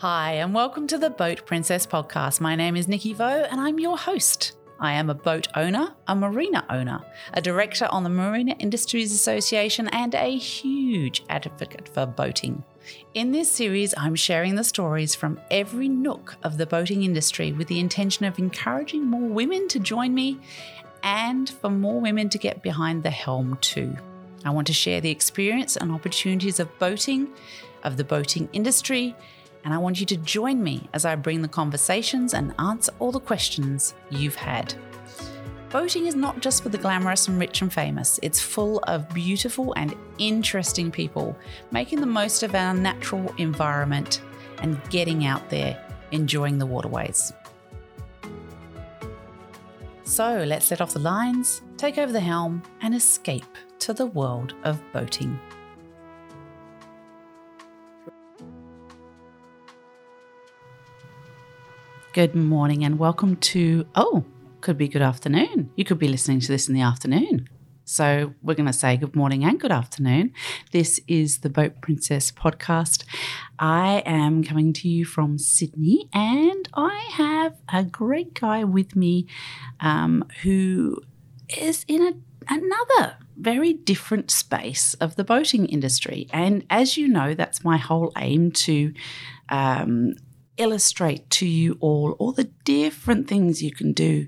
[0.00, 2.38] Hi, and welcome to the Boat Princess podcast.
[2.38, 4.52] My name is Nikki Vo, and I'm your host.
[4.78, 7.00] I am a boat owner, a marina owner,
[7.32, 12.62] a director on the Marina Industries Association, and a huge advocate for boating.
[13.14, 17.68] In this series, I'm sharing the stories from every nook of the boating industry with
[17.68, 20.38] the intention of encouraging more women to join me
[21.02, 23.96] and for more women to get behind the helm too.
[24.44, 27.28] I want to share the experience and opportunities of boating,
[27.82, 29.16] of the boating industry,
[29.66, 33.10] and I want you to join me as I bring the conversations and answer all
[33.10, 34.72] the questions you've had.
[35.70, 39.74] Boating is not just for the glamorous and rich and famous, it's full of beautiful
[39.74, 41.36] and interesting people
[41.72, 44.22] making the most of our natural environment
[44.62, 45.76] and getting out there
[46.12, 47.32] enjoying the waterways.
[50.04, 54.54] So let's set off the lines, take over the helm, and escape to the world
[54.62, 55.40] of boating.
[62.16, 64.24] Good morning and welcome to, oh,
[64.62, 65.70] could be good afternoon.
[65.76, 67.46] You could be listening to this in the afternoon.
[67.84, 70.32] So we're going to say good morning and good afternoon.
[70.72, 73.04] This is the Boat Princess podcast.
[73.58, 79.26] I am coming to you from Sydney and I have a great guy with me
[79.80, 81.02] um, who
[81.50, 82.12] is in a,
[82.48, 86.28] another very different space of the boating industry.
[86.32, 88.94] And as you know, that's my whole aim to
[89.50, 90.14] um,
[90.56, 94.26] illustrate to you all all the different things you can do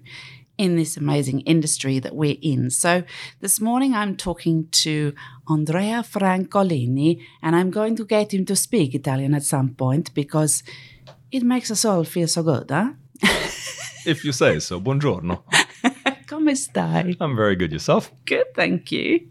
[0.58, 2.68] in this amazing industry that we're in.
[2.68, 3.04] So,
[3.40, 5.14] this morning I'm talking to
[5.48, 10.64] Andrea Francolini, and I'm going to get him to speak Italian at some point because
[11.30, 12.90] it makes us all feel so good, huh?
[14.04, 14.80] if you say so.
[14.80, 15.44] Buongiorno.
[16.26, 17.16] Come stai?
[17.20, 17.72] I'm very good.
[17.72, 18.12] Yourself?
[18.26, 19.28] Good, thank you.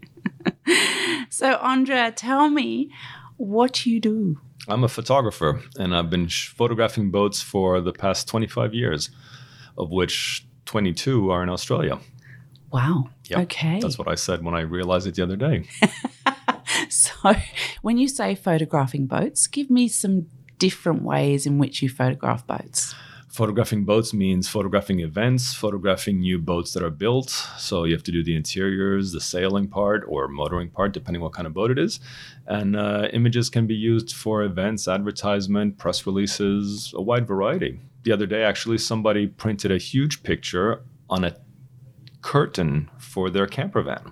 [1.30, 2.90] so, Andrea, tell me
[3.36, 4.40] what you do.
[4.68, 9.10] I'm a photographer, and I've been sh- photographing boats for the past 25 years,
[9.78, 11.98] of which 22 are in Australia.
[12.70, 13.08] Wow.
[13.30, 13.38] Yep.
[13.40, 13.80] Okay.
[13.80, 15.64] That's what I said when I realized it the other day.
[16.90, 17.12] so,
[17.80, 20.26] when you say photographing boats, give me some
[20.58, 22.94] different ways in which you photograph boats.
[23.38, 27.30] Photographing boats means photographing events, photographing new boats that are built.
[27.56, 31.34] So you have to do the interiors, the sailing part, or motoring part, depending what
[31.34, 32.00] kind of boat it is.
[32.48, 37.78] And uh, images can be used for events, advertisement, press releases, a wide variety.
[38.02, 41.36] The other day, actually, somebody printed a huge picture on a
[42.22, 44.10] curtain for their camper van.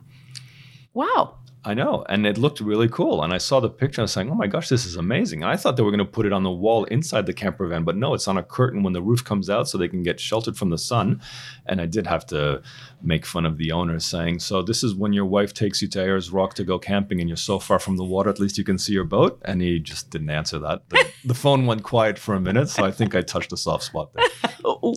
[0.95, 1.39] Wow.
[1.67, 2.05] I know.
[2.09, 3.25] And it looked really cool.
[3.25, 5.43] And I saw the picture and I was saying, oh my gosh, this is amazing.
[5.43, 7.83] I thought they were going to put it on the wall inside the camper van,
[7.83, 10.21] but no, it's on a curtain when the roof comes out so they can get
[10.21, 11.21] sheltered from the sun.
[11.67, 12.63] And I did have to
[13.03, 16.01] make fun of the owner saying, so this is when your wife takes you to
[16.01, 18.65] Ayers Rock to go camping and you're so far from the water, at least you
[18.65, 19.43] can see your boat.
[19.45, 20.89] And he just didn't answer that.
[20.91, 22.69] The, the phone went quiet for a minute.
[22.69, 24.25] So I think I touched a soft spot there.
[24.65, 24.95] oh,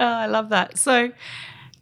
[0.00, 0.76] I love that.
[0.76, 1.12] So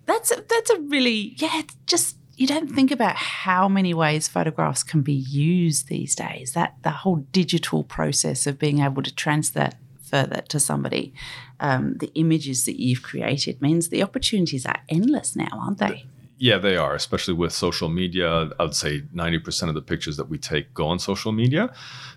[0.05, 5.03] that's that's a really, yeah, just you don't think about how many ways photographs can
[5.03, 6.53] be used these days.
[6.53, 9.71] That the whole digital process of being able to transfer
[10.03, 11.15] further to somebody,
[11.61, 16.07] um, the images that you've created means the opportunities are endless now, aren't they?
[16.37, 18.51] Yeah, they are, especially with social media.
[18.59, 21.73] I would say 90% of the pictures that we take go on social media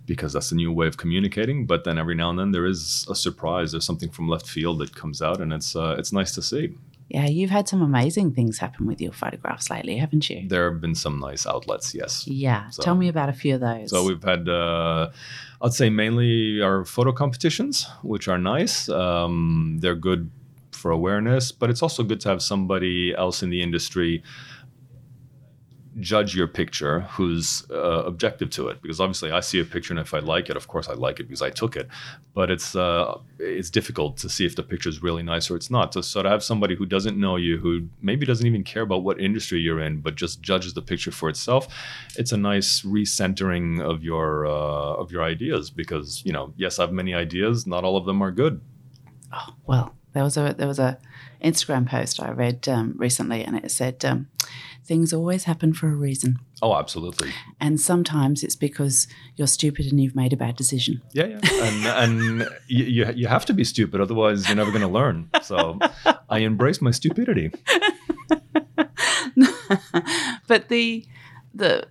[0.07, 1.67] because that's the new way of communicating.
[1.67, 3.71] But then every now and then there is a surprise.
[3.71, 6.75] There's something from left field that comes out, and it's uh, it's nice to see.
[7.09, 10.47] Yeah, you've had some amazing things happen with your photographs lately, haven't you?
[10.47, 12.27] There have been some nice outlets, yes.
[12.27, 12.69] Yeah.
[12.69, 13.91] So, Tell me about a few of those.
[13.91, 15.09] So we've had, uh,
[15.61, 18.89] I'd say, mainly our photo competitions, which are nice.
[18.89, 20.29] Um, they're good
[20.73, 24.21] for awareness, but it's also good to have somebody else in the industry
[25.99, 28.81] judge your picture who's uh, objective to it.
[28.81, 31.19] Because obviously I see a picture and if I like it of course I like
[31.19, 31.87] it because I took it.
[32.33, 35.71] But it's uh, it's difficult to see if the picture is really nice or it's
[35.71, 35.93] not.
[35.93, 39.03] So, so to have somebody who doesn't know you who maybe doesn't even care about
[39.03, 41.67] what industry you're in but just judges the picture for itself
[42.15, 45.69] it's a nice recentering of your uh, of your ideas.
[45.69, 47.65] Because you know yes I have many ideas.
[47.65, 48.61] Not all of them are good.
[49.33, 50.97] Oh well there was a there was a
[51.43, 54.27] Instagram post I read um, recently and it said um,
[54.87, 56.39] things always happen for a reason.
[56.61, 57.31] Oh, absolutely.
[57.59, 61.01] And sometimes it's because you're stupid and you've made a bad decision.
[61.11, 61.39] Yeah, yeah.
[61.43, 65.29] And, and you, you have to be stupid, otherwise, you're never going to learn.
[65.43, 65.77] So
[66.29, 67.51] I embrace my stupidity.
[70.47, 71.05] but the,
[71.53, 71.87] the,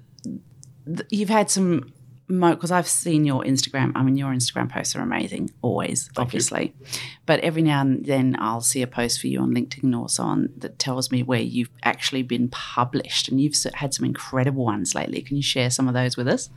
[0.87, 1.93] the, you've had some
[2.29, 3.93] because I've seen your Instagram.
[3.95, 6.75] I mean, your Instagram posts are amazing, always, Thank obviously.
[6.79, 6.87] You.
[7.25, 10.25] But every now and then I'll see a post for you on LinkedIn or so
[10.25, 14.95] on that tells me where you've actually been published, and you've had some incredible ones
[14.95, 15.23] lately.
[15.23, 16.51] Can you share some of those with us?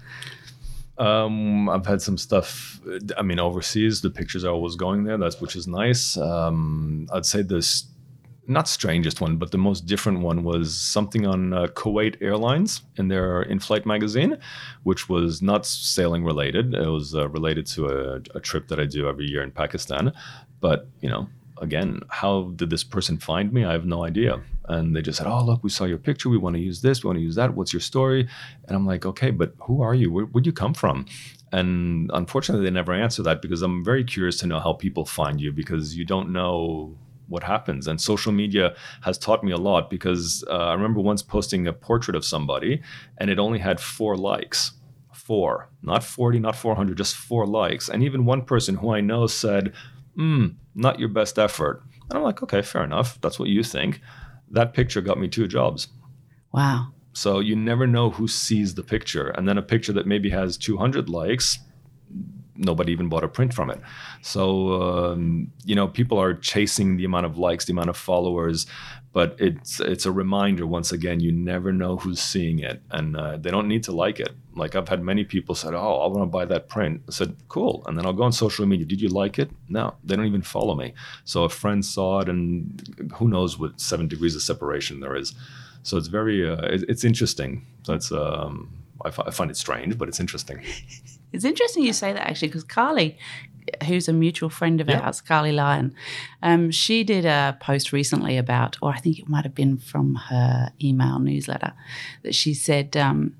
[0.98, 2.82] Um, I've had some stuff.
[3.18, 5.18] I mean, overseas, the pictures are always going there.
[5.18, 6.18] That's which is nice.
[6.18, 7.86] Um, I'd say this
[8.50, 13.08] not strangest one, but the most different one was something on uh, Kuwait Airlines in
[13.08, 14.38] their in-flight magazine,
[14.84, 16.74] which was not sailing related.
[16.74, 20.12] It was uh, related to a, a, trip that I do every year in Pakistan.
[20.60, 21.30] But you know,
[21.62, 23.66] again, how did this person find me?
[23.66, 24.42] I have no idea.
[24.68, 26.30] And they just said, "Oh, look, we saw your picture.
[26.30, 27.04] We want to use this.
[27.04, 27.54] We want to use that.
[27.56, 28.28] What's your story?"
[28.68, 30.12] And I'm like, "Okay, but who are you?
[30.12, 31.06] Where, where'd you come from?"
[31.52, 35.42] And unfortunately, they never answer that because I'm very curious to know how people find
[35.42, 36.96] you because you don't know
[37.30, 37.88] what happens.
[37.88, 41.74] And social media has taught me a lot because uh, I remember once posting a
[41.74, 42.82] portrait of somebody
[43.18, 44.74] and it only had four likes.
[45.14, 47.88] Four, not 40, not 400, just four likes.
[47.88, 49.74] And even one person who I know said,
[50.16, 51.84] hmm, not your best effort.
[52.10, 53.22] And I'm like, okay, fair enough.
[53.22, 54.02] That's what you think.
[54.50, 55.90] That picture got me two jobs.
[56.52, 56.94] Wow.
[57.14, 59.28] So you never know who sees the picture.
[59.28, 61.60] And then a picture that maybe has 200 likes
[62.60, 63.80] nobody even bought a print from it.
[64.22, 68.68] So um, you know, people are chasing the amount of likes, the amount of followers,
[69.12, 71.20] but it's it's a reminder once again.
[71.20, 74.36] You never know who's seeing it, and uh, they don't need to like it.
[74.56, 77.36] Like I've had many people said, "Oh, I want to buy that print." I said,
[77.48, 78.86] "Cool," and then I'll go on social media.
[78.86, 79.50] Did you like it?
[79.68, 80.94] No, they don't even follow me.
[81.24, 85.34] So a friend saw it, and who knows what seven degrees of separation there is.
[85.84, 87.66] So it's very uh, it, it's interesting.
[87.84, 88.70] So it's um,
[89.04, 90.64] I, f- I find it strange, but it's interesting.
[91.32, 93.18] It's interesting you say that actually, because Carly,
[93.86, 95.00] who's a mutual friend of yeah.
[95.00, 95.94] ours, Carly Lyon,
[96.42, 100.16] um, she did a post recently about, or I think it might have been from
[100.16, 101.74] her email newsletter,
[102.24, 103.36] that she said, um,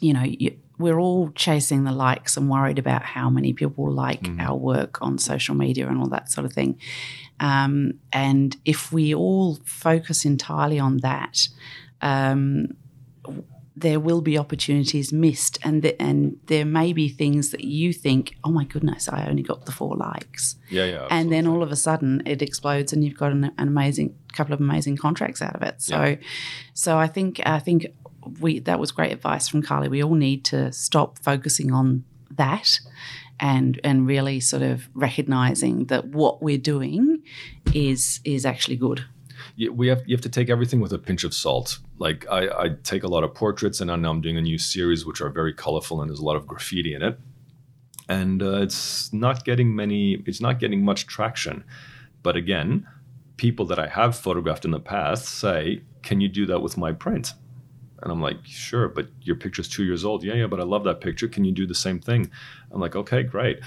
[0.00, 4.22] you know, you, we're all chasing the likes and worried about how many people like
[4.22, 4.40] mm.
[4.40, 6.78] our work on social media and all that sort of thing.
[7.38, 11.48] Um, and if we all focus entirely on that,
[12.00, 12.76] um,
[13.74, 18.36] there will be opportunities missed, and the, and there may be things that you think,
[18.44, 20.56] oh my goodness, I only got the four likes.
[20.68, 20.92] Yeah, yeah.
[21.04, 21.18] Absolutely.
[21.18, 24.54] And then all of a sudden it explodes, and you've got an, an amazing couple
[24.54, 25.80] of amazing contracts out of it.
[25.80, 26.16] So, yeah.
[26.74, 27.86] so I think I think
[28.40, 29.88] we that was great advice from Carly.
[29.88, 32.78] We all need to stop focusing on that
[33.40, 37.22] and and really sort of recognizing that what we're doing
[37.74, 39.04] is is actually good
[39.72, 41.78] we have you have to take everything with a pinch of salt.
[41.98, 45.04] Like I, I take a lot of portraits, and now I'm doing a new series
[45.06, 47.18] which are very colorful and there's a lot of graffiti in it,
[48.08, 50.22] and uh, it's not getting many.
[50.26, 51.64] It's not getting much traction.
[52.22, 52.86] But again,
[53.36, 56.92] people that I have photographed in the past say, "Can you do that with my
[56.92, 57.34] print?"
[58.02, 60.24] And I'm like, sure, but your picture's two years old.
[60.24, 61.28] Yeah, yeah, but I love that picture.
[61.28, 62.32] Can you do the same thing?
[62.72, 63.60] I'm like, okay, great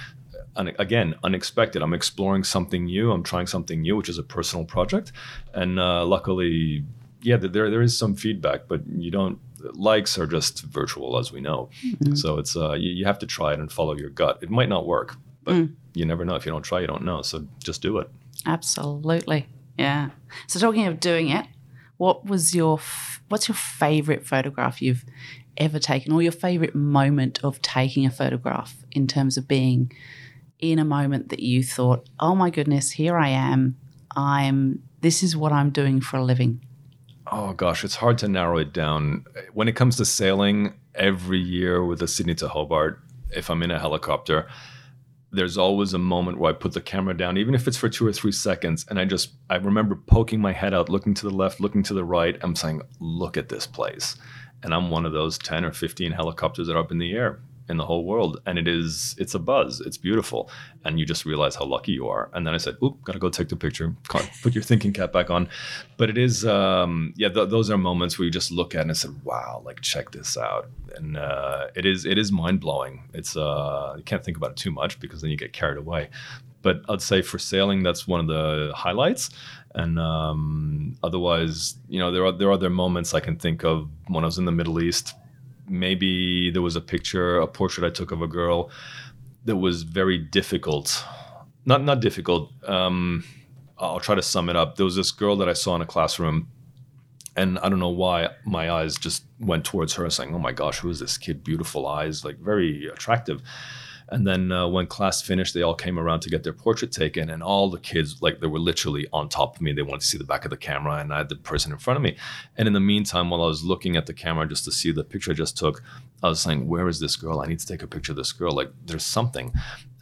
[0.55, 1.81] un- again unexpected.
[1.81, 3.11] I'm exploring something new.
[3.11, 5.11] I'm trying something new, which is a personal project,
[5.53, 6.85] and uh, luckily,
[7.21, 9.39] yeah, there there is some feedback, but you don't
[9.73, 11.69] likes are just virtual as we know.
[11.83, 12.15] Mm-hmm.
[12.15, 14.39] So it's uh, you, you, have to try it and follow your gut.
[14.41, 15.75] It might not work, but mm.
[15.93, 16.35] you never know.
[16.35, 17.21] If you don't try, you don't know.
[17.21, 18.09] So just do it.
[18.45, 19.47] Absolutely,
[19.77, 20.09] yeah.
[20.47, 21.47] So talking of doing it,
[21.97, 25.05] what was your f- what's your favorite photograph you've
[25.57, 29.91] ever taken, or your favorite moment of taking a photograph in terms of being
[30.71, 33.77] in a moment that you thought, oh my goodness, here I am.
[34.15, 36.65] I'm, this is what I'm doing for a living?
[37.31, 39.25] Oh gosh, it's hard to narrow it down.
[39.53, 43.71] When it comes to sailing, every year with the Sydney to Hobart, if I'm in
[43.71, 44.47] a helicopter,
[45.31, 48.07] there's always a moment where I put the camera down, even if it's for two
[48.07, 51.35] or three seconds, and I just I remember poking my head out, looking to the
[51.35, 52.37] left, looking to the right.
[52.41, 54.15] I'm saying, "Look at this place,"
[54.63, 57.39] and I'm one of those ten or fifteen helicopters that are up in the air
[57.67, 59.81] in the whole world and it is it's a buzz.
[59.81, 60.49] It's beautiful.
[60.83, 62.29] And you just realize how lucky you are.
[62.33, 63.95] And then i said oop gotta go take the picture.
[64.43, 65.49] Put your thinking cap back on.
[65.97, 68.87] But it is um, yeah th- those are moments where you just look at it
[68.87, 70.69] and said wow like check this out.
[70.95, 73.09] And uh, it is it is mind-blowing.
[73.13, 76.09] It's uh, you can't think about it too much because then you get carried away.
[76.61, 79.29] But i'd say for sailing that's one of the highlights.
[79.73, 83.89] And um, otherwise you know there are there are other moments i can think of.
[84.07, 85.15] When i was in the middle east
[85.67, 88.69] maybe there was a picture, a portrait I took of a girl
[89.45, 91.03] that was very difficult.
[91.65, 92.51] Not not difficult.
[92.67, 93.23] Um,
[93.77, 94.75] I'll try to sum it up.
[94.75, 96.47] There was this girl that I saw in a classroom,
[97.35, 100.79] and I don't know why my eyes just went towards her, saying, "Oh my gosh,
[100.79, 101.43] who is this kid?
[101.43, 103.41] Beautiful eyes, like very attractive."
[104.09, 107.29] And then uh, when class finished, they all came around to get their portrait taken,
[107.29, 109.73] and all the kids, like they were literally on top of me.
[109.73, 111.79] They wanted to see the back of the camera, and I had the person in
[111.79, 112.15] front of me.
[112.55, 115.03] And in the meantime, while I was looking at the camera just to see the
[115.03, 115.81] picture I just took,
[116.21, 117.41] I was saying, "Where is this girl?
[117.41, 118.51] I need to take a picture of this girl.
[118.51, 119.51] Like there's something."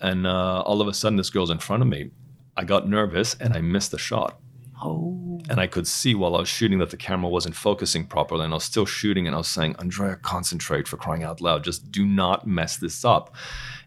[0.01, 2.11] And uh, all of a sudden, this girl's in front of me.
[2.55, 4.39] I got nervous and I missed the shot.
[4.83, 5.39] Oh.
[5.49, 8.43] And I could see while I was shooting that the camera wasn't focusing properly.
[8.43, 11.63] And I was still shooting and I was saying, Andrea, concentrate for crying out loud.
[11.63, 13.33] Just do not mess this up.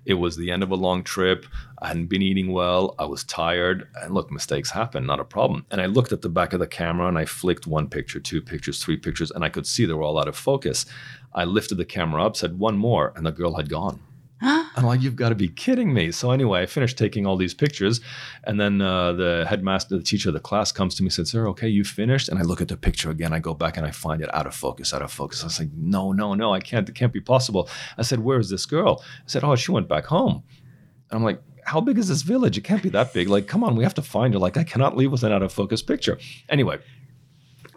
[0.07, 1.47] It was the end of a long trip.
[1.83, 2.95] I hadn't been eating well.
[2.99, 3.89] I was tired.
[3.97, 5.67] And look, mistakes happen, not a problem.
[5.71, 8.41] And I looked at the back of the camera and I flicked one picture, two
[8.41, 10.87] pictures, three pictures, and I could see they were all out of focus.
[11.35, 14.01] I lifted the camera up, said one more, and the girl had gone.
[14.43, 16.13] I'm like, you've got to be kidding me.
[16.13, 18.01] So anyway, I finished taking all these pictures,
[18.45, 21.29] and then uh, the headmaster, the teacher of the class, comes to me and said,
[21.29, 23.33] "Sir, okay, you finished?" And I look at the picture again.
[23.33, 25.43] I go back and I find it out of focus, out of focus.
[25.43, 26.89] I was like, "No, no, no, I can't.
[26.89, 29.89] It can't be possible." I said, "Where is this girl?" I said, "Oh, she went
[29.89, 30.43] back home."
[31.11, 32.59] And I'm like, "How big is this village?
[32.59, 33.31] It can't be that big.
[33.31, 34.41] Like, come on, we have to find her.
[34.41, 36.19] Like, I cannot leave with an out of focus picture."
[36.51, 36.79] Anyway,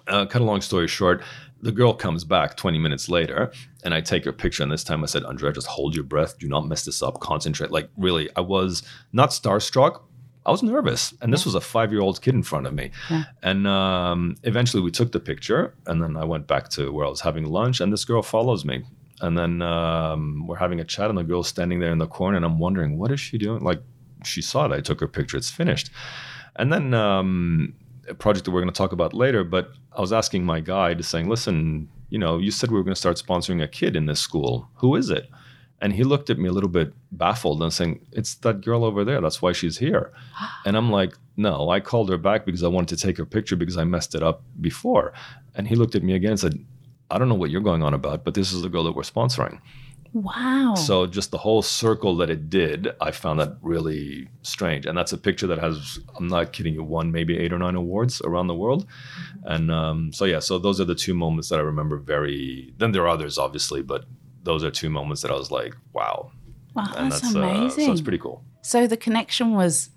[0.09, 1.23] uh, cut a long story short,
[1.61, 3.51] the girl comes back 20 minutes later
[3.83, 4.63] and I take her picture.
[4.63, 6.37] And this time I said, Andrea, just hold your breath.
[6.37, 7.19] Do not mess this up.
[7.19, 7.71] Concentrate.
[7.71, 10.01] Like, really, I was not starstruck.
[10.45, 11.13] I was nervous.
[11.21, 12.91] And this was a five year old kid in front of me.
[13.09, 13.25] Yeah.
[13.43, 15.75] And um, eventually we took the picture.
[15.85, 17.81] And then I went back to where I was having lunch.
[17.81, 18.83] And this girl follows me.
[19.21, 21.09] And then um, we're having a chat.
[21.09, 22.37] And the girl's standing there in the corner.
[22.37, 23.63] And I'm wondering, what is she doing?
[23.63, 23.81] Like,
[24.23, 24.71] she saw it.
[24.71, 25.37] I took her picture.
[25.37, 25.91] It's finished.
[26.55, 27.73] And then um,
[28.09, 31.03] a project that we're going to talk about later, but I was asking my guide,
[31.05, 34.05] saying, listen, you know, you said we were going to start sponsoring a kid in
[34.05, 34.69] this school.
[34.75, 35.29] Who is it?
[35.81, 39.05] And he looked at me a little bit baffled and saying, It's that girl over
[39.05, 39.21] there.
[39.21, 40.11] That's why she's here.
[40.65, 43.55] And I'm like, No, I called her back because I wanted to take her picture
[43.55, 45.13] because I messed it up before.
[45.55, 46.65] And he looked at me again and said,
[47.11, 49.03] I don't know what you're going on about, but this is the girl that we're
[49.03, 49.59] sponsoring.
[50.13, 50.73] Wow.
[50.75, 54.85] So just the whole circle that it did, I found that really strange.
[54.85, 57.75] And that's a picture that has, I'm not kidding you, won maybe eight or nine
[57.75, 58.87] awards around the world.
[59.43, 62.73] And um, so yeah, so those are the two moments that I remember very.
[62.77, 64.05] Then there are others, obviously, but
[64.43, 66.31] those are two moments that I was like, wow.
[66.75, 67.83] wow, And that's, that's amazing.
[67.83, 68.43] Uh, so it's pretty cool.
[68.61, 69.89] So the connection was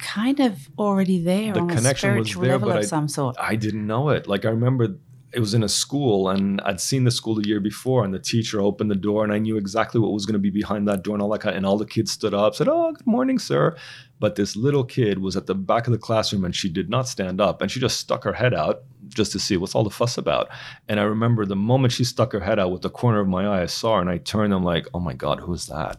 [0.00, 2.86] kind of already there The on a connection was spiritual there, level but of I-
[2.86, 3.36] some sort.
[3.38, 4.26] I didn't know it.
[4.26, 4.96] Like I remember
[5.32, 8.18] it was in a school and I'd seen the school the year before and the
[8.18, 11.02] teacher opened the door and I knew exactly what was going to be behind that
[11.02, 13.38] door and all that kind and all the kids stood up, said, Oh, good morning,
[13.38, 13.74] sir.
[14.20, 17.08] But this little kid was at the back of the classroom and she did not
[17.08, 19.90] stand up and she just stuck her head out just to see what's all the
[19.90, 20.48] fuss about.
[20.88, 23.46] And I remember the moment she stuck her head out with the corner of my
[23.46, 25.98] eye, I saw her and I turned, I'm like, oh my God, who's that?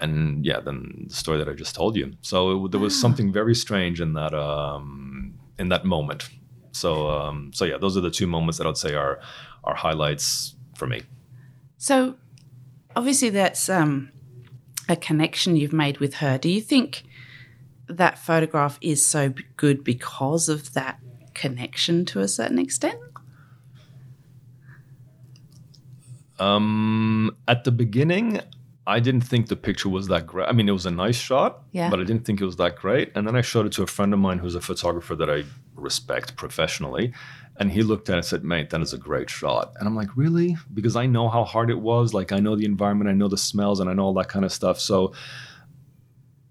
[0.00, 2.12] And yeah, then the story that I just told you.
[2.22, 3.00] So it, there was Wow.
[3.00, 6.28] something very strange in that um, in that moment.
[6.72, 9.20] So um, so yeah, those are the two moments that I'd say are
[9.64, 11.02] are highlights for me.
[11.76, 12.16] So
[12.96, 14.10] obviously that's um,
[14.88, 16.38] a connection you've made with her.
[16.38, 17.04] Do you think
[17.88, 20.98] that photograph is so good because of that
[21.34, 22.98] connection to a certain extent?
[26.38, 28.40] Um, at the beginning,
[28.96, 30.48] I didn't think the picture was that great.
[30.48, 31.88] I mean, it was a nice shot, Yeah.
[31.90, 33.12] but I didn't think it was that great.
[33.14, 35.44] And then I showed it to a friend of mine who's a photographer that I
[35.74, 37.12] respect professionally.
[37.58, 39.72] And he looked at it and said, Mate, that is a great shot.
[39.78, 40.56] And I'm like, Really?
[40.74, 42.12] Because I know how hard it was.
[42.14, 44.44] Like, I know the environment, I know the smells, and I know all that kind
[44.44, 44.80] of stuff.
[44.80, 45.12] So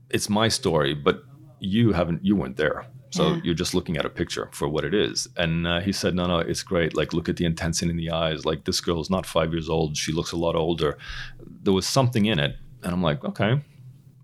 [0.10, 1.24] it's my story, but
[1.60, 2.86] you haven't, you weren't there.
[3.12, 3.42] So Yeah.
[3.44, 5.28] you're just looking at a picture for what it is.
[5.36, 6.96] And uh, he said, no, no, it's great.
[6.96, 8.46] Like, look at the intensity in the eyes.
[8.46, 9.98] Like, this girl is not five years old.
[9.98, 10.98] She looks a lot older.
[11.64, 12.56] There was something in it.
[12.84, 13.60] And I'm like, okay.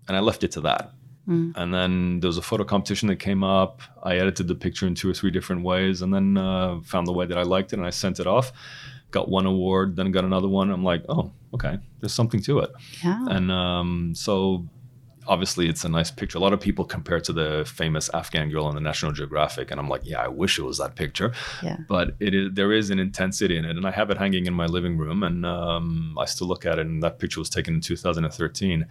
[0.08, 0.92] And I left it to that.
[1.28, 1.52] Mm.
[1.56, 3.82] And then there was a photo competition that came up.
[4.04, 7.12] I edited the picture in two or three different ways and then uh, found the
[7.12, 8.52] way that I liked it and I sent it off.
[9.10, 10.70] Got one award, then got another one.
[10.70, 12.70] I'm like, oh, okay, there's something to it.
[13.02, 13.24] Yeah.
[13.28, 14.66] And um, so
[15.28, 16.38] obviously it's a nice picture.
[16.38, 19.70] A lot of people compare it to the famous Afghan girl on the National Geographic,
[19.70, 21.32] and I'm like, yeah, I wish it was that picture.
[21.62, 21.78] Yeah.
[21.88, 24.54] But it is there is an intensity in it, and I have it hanging in
[24.54, 26.86] my living room, and um, I still look at it.
[26.86, 28.86] And that picture was taken in 2013,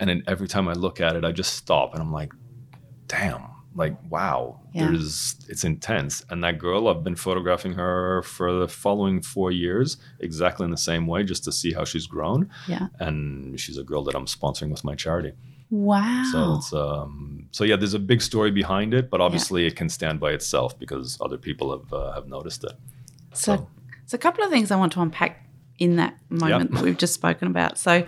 [0.00, 2.32] and then every time I look at it, I just stop, and I'm like,
[3.06, 3.42] damn.
[3.74, 4.88] Like wow, Yeah.
[4.90, 9.98] there's it's intense, and that girl I've been photographing her for the following four years,
[10.18, 12.88] exactly in the same way, just to see how she's grown Yeah.
[12.98, 15.32] and she's a girl that I'm sponsoring with my charity.
[15.70, 16.24] Wow.
[16.32, 19.88] So it's um so yeah, there's a big story behind it, but obviously it can
[19.88, 22.72] stand by itself because other people have uh, have noticed it.
[23.32, 23.68] So, So-
[24.06, 25.46] so a couple of things I want to unpack
[25.78, 27.76] in that moment that we've just spoken about.
[27.78, 28.06] So,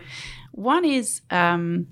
[0.52, 1.86] one is um,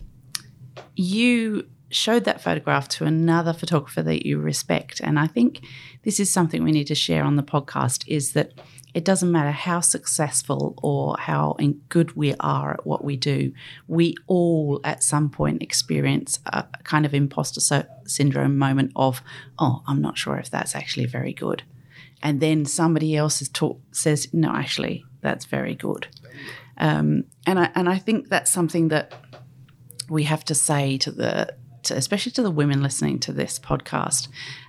[0.96, 5.60] you showed that photograph to another photographer that you respect, and I think
[6.04, 8.04] this is something we need to share on the podcast.
[8.08, 8.52] Is that
[8.94, 11.56] it doesn't matter how successful or how
[11.88, 13.52] good we are at what we do,
[13.86, 19.22] we all at some point experience a kind of imposter so- syndrome moment of,
[19.58, 21.62] oh, I'm not sure if that's actually very good
[22.22, 26.08] and then somebody else is talk, says, "No, actually, that's very good."
[26.76, 29.12] Um, and I and I think that's something that
[30.08, 31.54] we have to say to the,
[31.88, 34.28] to, especially to the women listening to this podcast.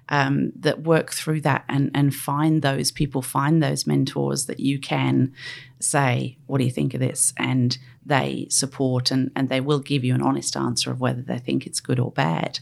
[0.09, 4.79] um, that work through that and and find those people, find those mentors that you
[4.79, 5.31] can
[5.79, 10.03] say, "What do you think of this?" and they support and and they will give
[10.03, 12.59] you an honest answer of whether they think it's good or bad.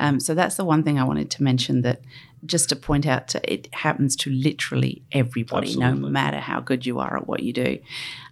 [0.00, 2.00] Um, so that's the one thing I wanted to mention that
[2.46, 6.00] just to point out to, it happens to literally everybody, Absolutely.
[6.00, 7.78] no matter how good you are at what you do.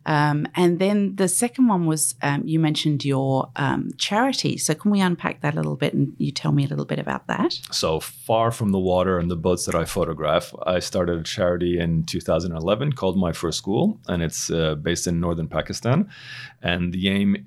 [0.06, 4.58] Um, and then the second one was um, you mentioned your um, charity.
[4.58, 6.98] So can we unpack that a little bit and you tell me a little bit
[6.98, 7.58] about that?
[7.70, 11.78] So far from the water and the boats that I photograph, I started a charity
[11.78, 16.08] in 2011 called My First School, and it's uh, based in northern Pakistan.
[16.62, 17.46] And the aim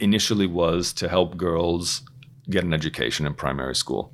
[0.00, 2.02] initially was to help girls
[2.50, 4.12] get an education in primary school.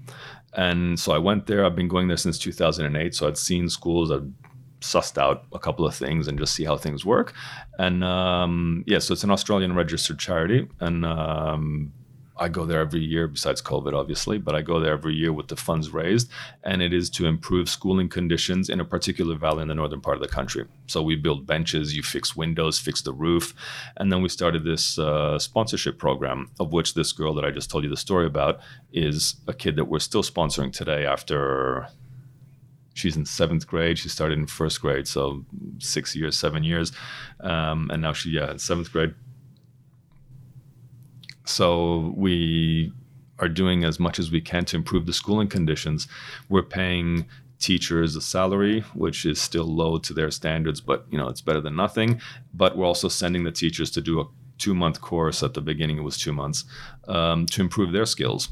[0.55, 1.65] And so I went there.
[1.65, 3.15] I've been going there since 2008.
[3.15, 4.11] So I'd seen schools.
[4.11, 4.33] I'd
[4.81, 7.35] sussed out a couple of things and just see how things work.
[7.79, 10.69] And um, yeah, so it's an Australian registered charity.
[10.81, 11.93] And um,
[12.41, 15.49] I go there every year, besides COVID, obviously, but I go there every year with
[15.49, 16.31] the funds raised,
[16.65, 20.17] and it is to improve schooling conditions in a particular valley in the northern part
[20.17, 20.65] of the country.
[20.87, 23.55] So we build benches, you fix windows, fix the roof,
[23.99, 27.71] and then we started this uh, sponsorship program, of which this girl that I just
[27.71, 31.89] told you the story about is a kid that we're still sponsoring today after.
[32.95, 33.99] She's in seventh grade.
[33.99, 35.45] She started in first grade, so
[35.79, 36.93] six years, seven years,
[37.41, 39.15] um, and now she yeah in seventh grade
[41.51, 42.93] so we
[43.39, 46.07] are doing as much as we can to improve the schooling conditions.
[46.49, 47.27] We're paying
[47.59, 51.61] teachers a salary, which is still low to their standards, but you know it's better
[51.61, 52.21] than nothing.
[52.55, 54.25] But we're also sending the teachers to do a
[54.59, 55.43] two-month course.
[55.43, 56.65] At the beginning, it was two months
[57.09, 58.49] um, to improve their skills.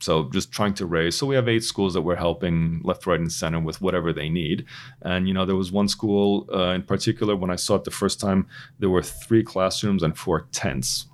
[0.00, 1.16] So just trying to raise.
[1.16, 4.28] So we have eight schools that we're helping left, right, and center with whatever they
[4.28, 4.64] need.
[5.02, 7.90] And you know, there was one school uh, in particular when I saw it the
[7.90, 8.46] first time.
[8.78, 11.06] There were three classrooms and four tents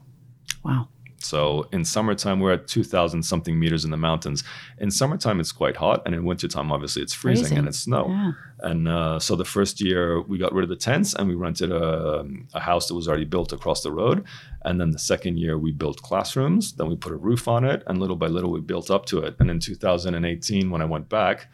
[0.65, 0.89] Wow.
[1.19, 4.45] so in summertime, we're at 2,000 something meters in the mountains.
[4.79, 6.03] In summertime, it's quite hot.
[6.07, 7.59] And in wintertime, obviously, it's freezing, Freezing.
[7.59, 8.07] and it's snow.
[8.09, 8.33] Yeah.
[8.61, 11.71] And uh, so the first year, we got rid of the tents and we rented
[11.71, 14.25] a, a house that was already built across the road.
[14.65, 16.73] And then the second year, we built classrooms.
[16.73, 17.83] Then we put a roof on it.
[17.87, 19.37] And little by little, we built up to it.
[19.39, 21.49] And in 2018, when I went back,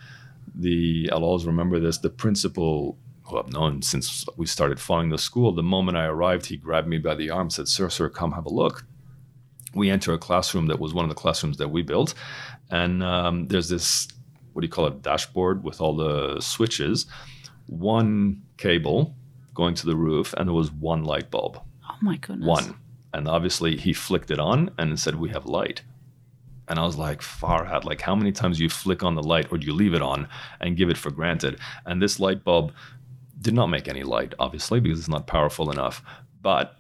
[0.55, 1.99] the I'll always remember this.
[1.99, 6.46] The principal, who I've known since we started following the school, the moment I arrived,
[6.46, 8.85] he grabbed me by the arm, said, "Sir, sir, come have a look."
[9.74, 12.14] We enter a classroom that was one of the classrooms that we built,
[12.70, 14.09] and um, there's this
[14.52, 17.06] what do you call it dashboard with all the switches,
[17.66, 19.14] one cable
[19.54, 22.46] going to the roof, and there was one light bulb, Oh my goodness.
[22.48, 22.76] one,
[23.12, 25.83] and obviously he flicked it on and said, "We have light."
[26.68, 27.85] And I was like, far out.
[27.85, 30.02] Like, how many times do you flick on the light or do you leave it
[30.02, 30.28] on
[30.61, 31.59] and give it for granted?
[31.85, 32.72] And this light bulb
[33.40, 36.00] did not make any light, obviously, because it's not powerful enough.
[36.40, 36.76] But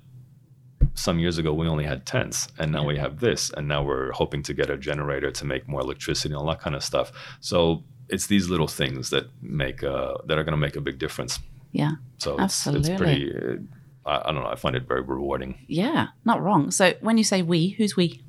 [0.94, 3.50] some years ago, we only had tents, and now we have this.
[3.50, 6.60] And now we're hoping to get a generator to make more electricity and all that
[6.60, 7.12] kind of stuff.
[7.40, 10.98] So it's these little things that make uh, that are going to make a big
[10.98, 11.38] difference.
[11.72, 11.92] Yeah.
[12.18, 12.96] So it's, it's Absolutely.
[12.96, 13.32] pretty.
[13.34, 14.50] Uh, I, I don't know.
[14.50, 15.58] I find it very rewarding.
[15.68, 16.08] Yeah.
[16.24, 16.70] Not wrong.
[16.70, 18.22] So when you say we, who's we?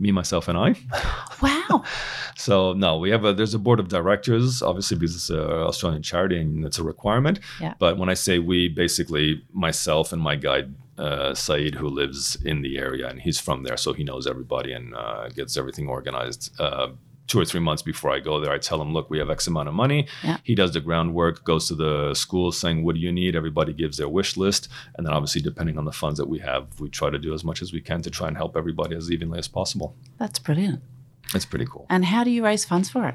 [0.00, 0.74] Me, myself, and I.
[1.40, 1.84] Wow.
[2.36, 6.02] So no, we have a there's a board of directors, obviously because it's an Australian
[6.02, 7.38] charity and it's a requirement.
[7.60, 7.74] Yeah.
[7.78, 12.62] But when I say we, basically myself and my guide uh, Saeed, who lives in
[12.62, 16.52] the area and he's from there, so he knows everybody and uh, gets everything organized.
[16.58, 16.88] Uh,
[17.26, 19.46] two or three months before I go there, I tell him, look, we have X
[19.46, 20.06] amount of money.
[20.22, 20.36] Yeah.
[20.42, 23.34] He does the groundwork, goes to the schools saying, what do you need?
[23.34, 24.68] Everybody gives their wish list.
[24.96, 27.42] And then obviously, depending on the funds that we have, we try to do as
[27.42, 29.96] much as we can to try and help everybody as evenly as possible.
[30.18, 30.82] That's brilliant.
[31.32, 31.86] That's pretty cool.
[31.88, 33.14] And how do you raise funds for it?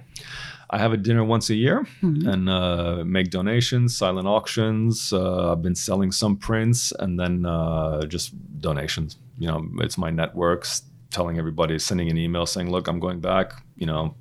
[0.72, 2.28] I have a dinner once a year Mhm.
[2.32, 5.12] and uh, make donations, silent auctions.
[5.12, 9.18] Uh, I've been selling some prints and then uh, just donations.
[9.40, 13.54] You know, it's my networks telling everybody, sending an email saying, look, I'm going back.
[13.78, 14.16] You know,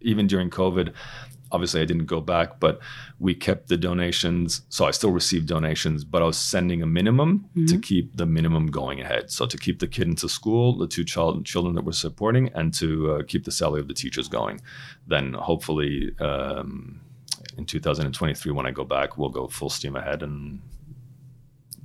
[0.00, 0.92] even during COVID,
[1.52, 2.80] obviously I didn't go back, but
[3.20, 4.62] we kept the donations.
[4.68, 8.66] So I still received donations, but I was sending a minimum to keep the minimum
[8.68, 9.30] going ahead.
[9.30, 12.72] So to keep the kid into school, the two child, children that we're supporting, and
[12.74, 14.60] to uh, keep the salary of the teachers going.
[15.06, 17.00] Then hopefully um,
[17.58, 20.60] in 2023, when I go back, we'll go full steam ahead and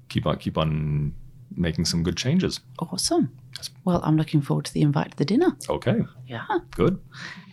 [0.10, 1.14] keep on keep on
[1.56, 2.60] making some good changes.
[2.80, 3.36] Awesome.
[3.84, 5.56] Well, I'm looking forward to the invite to the dinner.
[5.70, 6.46] Okay, Yeah.
[6.76, 7.00] good.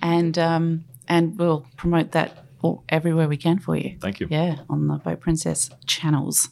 [0.02, 3.96] And um, and we'll promote that all, everywhere we can for you.
[4.00, 4.28] Thank you.
[4.30, 6.48] Yeah, on the Boat Princess channels.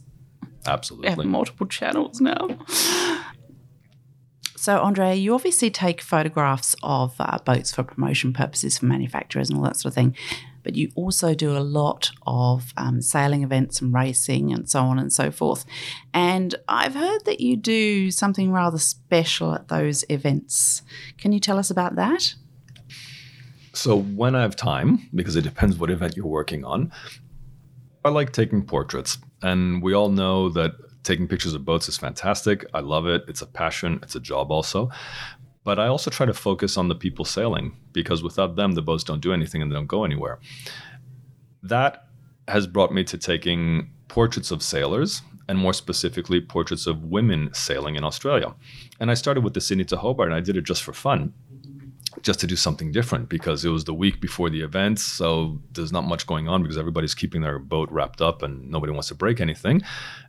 [0.66, 1.08] Absolutely.
[1.08, 2.58] We have multiple channels now.
[4.62, 9.58] So, Andre, you obviously take photographs of uh, boats for promotion purposes for manufacturers and
[9.58, 10.14] all that sort of thing,
[10.62, 15.00] but you also do a lot of um, sailing events and racing and so on
[15.00, 15.64] and so forth.
[16.14, 20.82] And I've heard that you do something rather special at those events.
[21.18, 22.36] Can you tell us about that?
[23.74, 26.92] So when I have time, because it depends what event you're working on,
[28.04, 29.18] I like taking portraits.
[29.42, 30.72] And we all know that
[31.04, 32.66] taking pictures of boats is fantastic.
[32.74, 33.22] I love it.
[33.28, 34.90] It's a passion, it's a job also.
[35.64, 39.04] But I also try to focus on the people sailing because without them, the boats
[39.04, 40.40] don't do anything and they don't go anywhere.
[41.62, 42.08] That
[42.48, 47.94] has brought me to taking portraits of sailors and more specifically, portraits of women sailing
[47.96, 48.54] in Australia.
[49.00, 51.32] And I started with the Sydney to Hobart and I did it just for fun
[52.22, 54.98] just to do something different because it was the week before the event.
[55.00, 58.92] So there's not much going on because everybody's keeping their boat wrapped up and nobody
[58.92, 59.82] wants to break anything.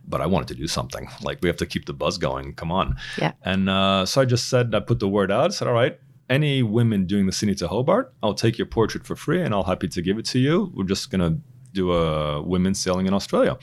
[0.06, 1.08] But I wanted to do something.
[1.24, 2.54] Like we have to keep the buzz going.
[2.54, 2.96] Come on.
[3.16, 3.32] Yeah.
[3.42, 6.62] And uh, so I just said, I put the word out, said, all right, any
[6.62, 9.88] women doing the Sydney to Hobart, I'll take your portrait for free and I'll happy
[9.88, 10.70] to give it to you.
[10.74, 11.40] We're just going to
[11.72, 13.56] do a women sailing in Australia.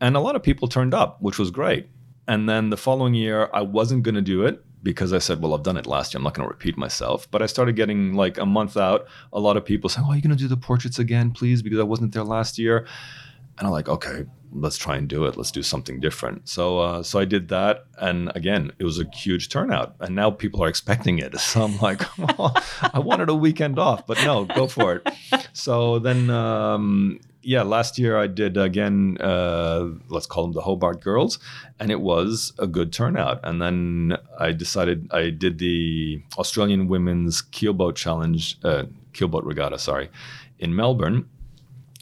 [0.00, 1.88] And a lot of people turned up, which was great.
[2.28, 5.54] And then the following year, I wasn't going to do it because I said, well,
[5.54, 6.18] I've done it last year.
[6.18, 7.30] I'm not going to repeat myself.
[7.30, 10.16] But I started getting like a month out, a lot of people saying, oh, are
[10.16, 11.62] you going to do the portraits again, please?
[11.62, 12.86] Because I wasn't there last year.
[13.58, 15.36] And I'm like, okay, let's try and do it.
[15.36, 16.48] Let's do something different.
[16.48, 19.96] So, uh, so I did that, and again, it was a huge turnout.
[20.00, 21.34] And now people are expecting it.
[21.40, 22.02] So I'm like,
[22.38, 22.54] oh,
[22.94, 25.48] I wanted a weekend off, but no, go for it.
[25.52, 29.16] So then um, yeah, last year I did again.
[29.20, 31.38] Uh, let's call them the Hobart Girls,
[31.78, 33.40] and it was a good turnout.
[33.44, 40.10] And then I decided I did the Australian Women's Keelboat Challenge, uh, Keelboat Regatta, sorry,
[40.58, 41.28] in Melbourne.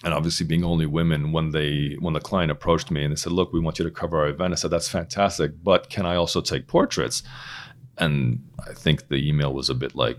[0.04, 3.32] And obviously, being only women, when they when the client approached me and they said,
[3.32, 6.16] "Look, we want you to cover our event," I said, "That's fantastic, but can I
[6.16, 7.22] also take portraits?"
[7.96, 10.16] And I think the email was a bit like,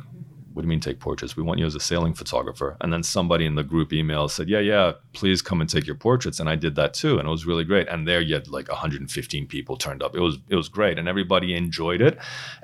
[0.59, 1.37] what do you mean take portraits?
[1.37, 2.75] We want you as a sailing photographer.
[2.81, 5.95] And then somebody in the group email said, yeah, yeah, please come and take your
[5.95, 6.41] portraits.
[6.41, 7.17] And I did that too.
[7.17, 7.87] And it was really great.
[7.87, 10.17] And there you had like 115 people turned up.
[10.17, 10.99] It was, it was great.
[10.99, 12.17] And everybody enjoyed it.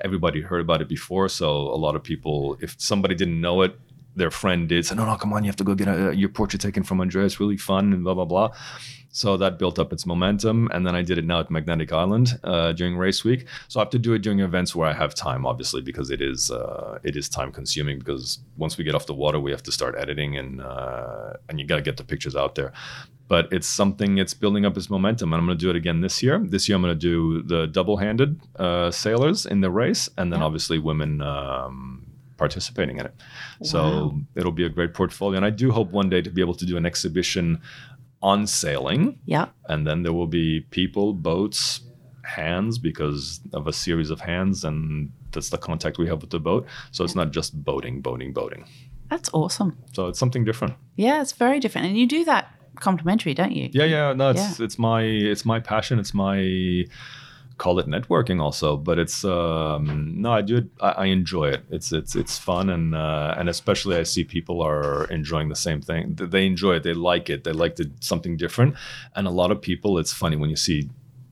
[0.04, 1.30] Everybody heard about it before.
[1.30, 3.80] So a lot of people, if somebody didn't know it,
[4.16, 6.30] their friend did say, no, no, come on, you have to go get a, your
[6.30, 7.26] portrait taken from Andrea.
[7.26, 8.50] It's really fun and blah, blah, blah.
[9.10, 10.68] So that built up its momentum.
[10.72, 13.46] And then I did it now at Magnetic Island uh, during race week.
[13.68, 16.20] So I have to do it during events where I have time, obviously, because it
[16.20, 17.98] is uh, it is time consuming.
[17.98, 21.58] Because once we get off the water, we have to start editing and uh, and
[21.58, 22.74] you got to get the pictures out there.
[23.26, 26.02] But it's something it's building up its momentum, and I'm going to do it again
[26.02, 26.38] this year.
[26.38, 30.40] This year I'm going to do the double-handed uh, sailors in the race, and then
[30.40, 30.46] yeah.
[30.46, 31.22] obviously women.
[31.22, 32.05] Um,
[32.36, 33.14] participating in it.
[33.60, 33.66] Wow.
[33.66, 35.36] So it'll be a great portfolio.
[35.36, 37.60] And I do hope one day to be able to do an exhibition
[38.22, 39.18] on sailing.
[39.24, 39.46] Yeah.
[39.66, 41.80] And then there will be people, boats,
[42.26, 46.40] hands because of a series of hands and that's the contact we have with the
[46.40, 46.66] boat.
[46.90, 48.64] So it's not just boating, boating, boating.
[49.10, 49.78] That's awesome.
[49.92, 50.74] So it's something different.
[50.96, 51.86] Yeah, it's very different.
[51.86, 53.70] And you do that complimentary, don't you?
[53.72, 54.12] Yeah, yeah.
[54.12, 54.64] No, it's yeah.
[54.64, 55.98] it's my it's my passion.
[55.98, 56.84] It's my
[57.58, 61.64] call it networking also but it's um, no i do it I, I, enjoy it
[61.70, 65.80] it's it's it's fun and uh, and especially i see people are enjoying the same
[65.80, 68.74] thing they enjoy it they like it they like the, something different
[69.14, 70.90] and a lot of people it's funny when you see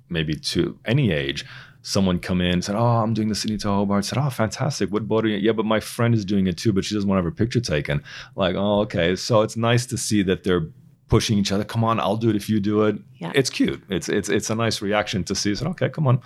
[0.08, 1.44] maybe to any age
[1.84, 4.90] someone come in and said, "Oh, I'm doing the Sydney to Hobart." Said, "Oh, fantastic!
[4.90, 7.08] What boat are you?" Yeah, but my friend is doing it too, but she doesn't
[7.08, 8.02] want to have her picture taken.
[8.34, 9.14] Like, oh, okay.
[9.14, 10.66] So it's nice to see that they're
[11.08, 11.64] pushing each other.
[11.64, 12.96] Come on, I'll do it if you do it.
[13.18, 13.32] Yeah.
[13.34, 13.82] It's cute.
[13.88, 15.54] It's it's it's a nice reaction to see.
[15.54, 16.20] So okay, come on,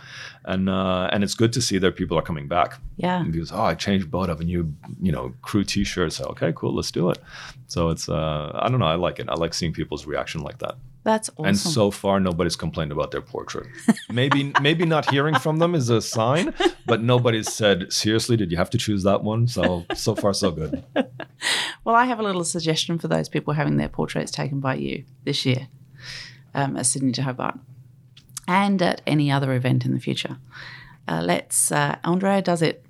[0.45, 2.79] and uh, and it's good to see that people are coming back.
[2.97, 3.21] Yeah.
[3.21, 4.29] And because oh, I changed boat.
[4.29, 6.13] I have a new you know crew T-shirt.
[6.13, 7.19] So okay, cool, let's do it.
[7.67, 8.87] So it's uh, I don't know.
[8.87, 9.29] I like it.
[9.29, 10.77] I like seeing people's reaction like that.
[11.05, 11.47] That's awesome.
[11.47, 13.67] And so far, nobody's complained about their portrait.
[14.11, 16.53] Maybe maybe not hearing from them is a sign,
[16.87, 18.37] but nobody's said seriously.
[18.37, 19.47] Did you have to choose that one?
[19.47, 20.85] So so far so good.
[21.85, 25.05] well, I have a little suggestion for those people having their portraits taken by you
[25.25, 25.69] this year
[26.55, 27.59] um, at Sydney to Hobart
[28.49, 30.39] and at any other event in the future.
[31.07, 32.85] Uh, let's, uh, Andrea does it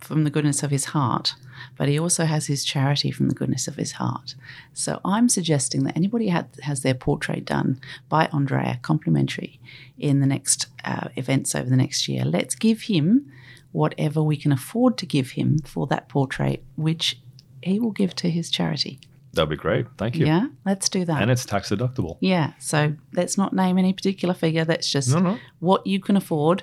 [0.00, 1.34] from the goodness of his heart,
[1.78, 4.34] but he also has his charity from the goodness of his heart.
[4.74, 9.58] So I'm suggesting that anybody had, has their portrait done by Andrea complimentary
[9.96, 13.32] in the next uh, events over the next year, let's give him
[13.72, 17.20] whatever we can afford to give him for that portrait, which
[17.62, 18.98] he will give to his charity.
[19.34, 19.86] That'd be great.
[19.98, 20.26] Thank you.
[20.26, 21.22] Yeah, let's do that.
[21.22, 22.16] And it's tax deductible.
[22.20, 22.54] Yeah.
[22.58, 24.64] So let's not name any particular figure.
[24.64, 25.38] That's just no, no.
[25.60, 26.62] what you can afford.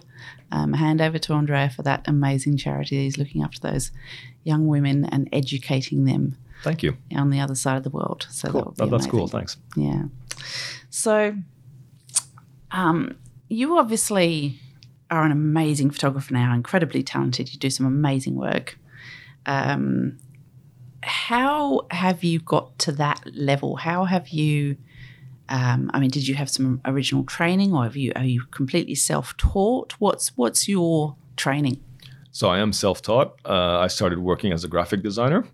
[0.52, 3.04] Um, hand over to Andrea for that amazing charity.
[3.04, 3.92] He's looking after those
[4.46, 6.38] young women and educating them.
[6.64, 6.96] Thank you.
[7.14, 8.26] On the other side of the world.
[8.32, 8.74] So cool.
[8.78, 9.28] that that's cool.
[9.28, 9.58] Thanks.
[9.76, 10.04] Yeah.
[10.90, 11.36] So,
[12.72, 13.18] um,
[13.50, 14.60] you obviously
[15.12, 17.54] are an amazing photographer now, incredibly talented.
[17.54, 18.78] You do some amazing work.
[19.46, 20.18] Um,
[21.04, 23.76] how have you got to that level?
[23.76, 24.78] How have you?
[25.50, 28.96] Um, I mean, did you have some original training, or have you are you completely
[28.96, 29.94] self taught?
[30.00, 31.80] What's what's your training?
[32.36, 33.40] So I am self taught.
[33.46, 35.46] Uh, I started working as a graphic designer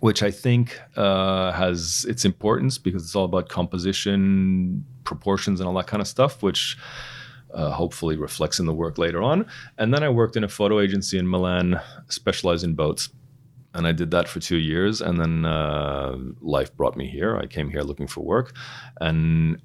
[0.00, 5.74] which I think uh, has its importance because it's all about composition, proportions, and all
[5.74, 6.78] that kind of stuff, which
[7.52, 9.44] uh, hopefully reflects in the work later on.
[9.76, 13.10] And then I worked in a photo agency in Milan, specialized in boats.
[13.74, 15.02] And I did that for two years.
[15.02, 17.36] And then uh, life brought me here.
[17.36, 18.56] I came here looking for work.
[19.02, 19.60] And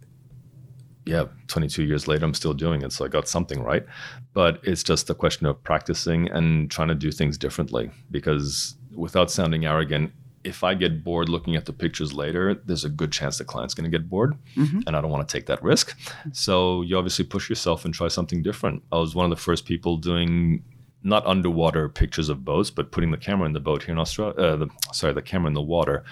[1.05, 2.91] yeah, 22 years later, I'm still doing it.
[2.91, 3.85] So I got something right.
[4.33, 9.29] But it's just a question of practicing and trying to do things differently because without
[9.29, 10.11] sounding arrogant,
[10.43, 13.73] if I get bored looking at the pictures later, there's a good chance the client's
[13.73, 14.81] going to get bored, mm-hmm.
[14.85, 15.97] and I don't want to take that risk.
[16.33, 18.83] So you obviously push yourself and try something different.
[18.91, 20.63] I was one of the first people doing
[21.05, 24.35] not underwater pictures of boats, but putting the camera in the boat here in Australia.
[24.35, 26.03] Uh, the, sorry, the camera in the water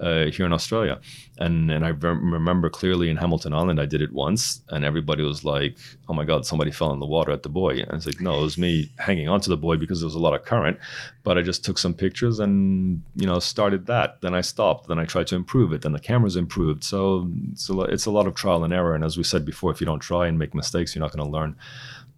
[0.00, 1.00] uh, here in Australia.
[1.38, 5.44] And and I remember clearly in Hamilton Island, I did it once, and everybody was
[5.44, 5.76] like,
[6.08, 8.38] "Oh my God, somebody fell in the water at the buoy." And it's like, no,
[8.38, 10.78] it was me hanging onto the buoy because there was a lot of current.
[11.24, 14.20] But I just took some pictures and you know started that.
[14.20, 14.88] Then I stopped.
[14.88, 15.82] Then I tried to improve it.
[15.82, 16.84] Then the cameras improved.
[16.84, 17.30] So
[17.70, 18.94] a, it's a lot of trial and error.
[18.94, 21.24] And as we said before, if you don't try and make mistakes, you're not going
[21.24, 21.56] to learn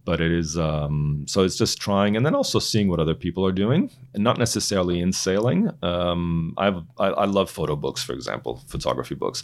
[0.05, 3.45] but it is um, so it's just trying and then also seeing what other people
[3.47, 5.71] are doing and not necessarily in sailing.
[5.83, 9.43] Um, I've, I, I love photo books for example photography books.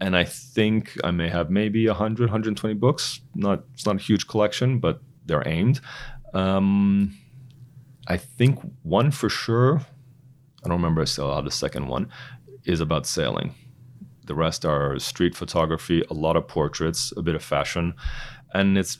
[0.00, 4.26] And i think i may have maybe 100 120 books not it's not a huge
[4.26, 5.80] collection but they're aimed.
[6.34, 7.16] Um,
[8.08, 12.10] i think one for sure i don't remember I still how the second one
[12.64, 13.54] is about sailing.
[14.26, 17.94] The rest are street photography a lot of portraits a bit of fashion
[18.54, 18.98] and it's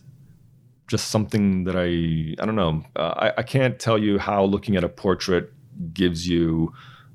[0.86, 2.84] just something that I I don't know.
[2.96, 5.52] Uh, I, I can't tell you how looking at a portrait
[5.92, 6.72] gives you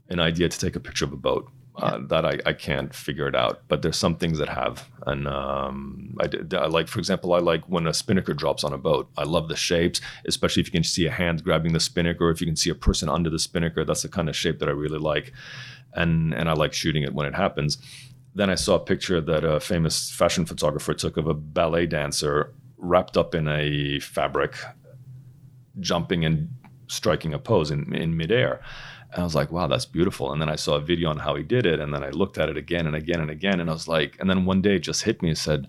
[0.09, 1.49] an idea to take a picture of a boat.
[1.75, 5.29] Uh, that I, I can't figure it out, but there's some things that have, and
[5.29, 6.27] um, I,
[6.57, 9.07] I, like, for example, I like when a spinnaker drops on a boat.
[9.17, 12.31] I love the shapes, especially if you can see a hand grabbing the spinnaker, or
[12.31, 13.85] if you can see a person under the spinnaker.
[13.85, 15.31] That's the kind of shape that I really like,
[15.93, 17.77] and and I like shooting it when it happens.
[18.35, 22.53] Then I saw a picture that a famous fashion photographer took of a ballet dancer
[22.79, 24.55] wrapped up in a fabric,
[25.79, 26.49] jumping and
[26.87, 28.61] striking a pose in, in midair.
[29.11, 30.31] And I was like, wow, that's beautiful.
[30.31, 31.79] And then I saw a video on how he did it.
[31.79, 33.59] And then I looked at it again and again and again.
[33.59, 35.67] And I was like, and then one day it just hit me and said,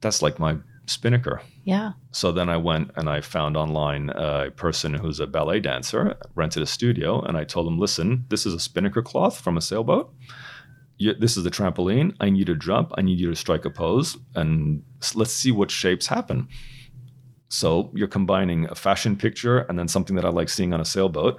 [0.00, 1.42] that's like my spinnaker.
[1.64, 1.92] Yeah.
[2.12, 6.62] So then I went and I found online a person who's a ballet dancer, rented
[6.62, 10.12] a studio, and I told him, listen, this is a spinnaker cloth from a sailboat
[10.98, 12.14] this is the trampoline.
[12.20, 12.92] I need you to jump.
[12.96, 14.82] I need you to strike a pose, and
[15.14, 16.48] let's see what shapes happen.
[17.48, 20.84] So you're combining a fashion picture and then something that I like seeing on a
[20.84, 21.38] sailboat,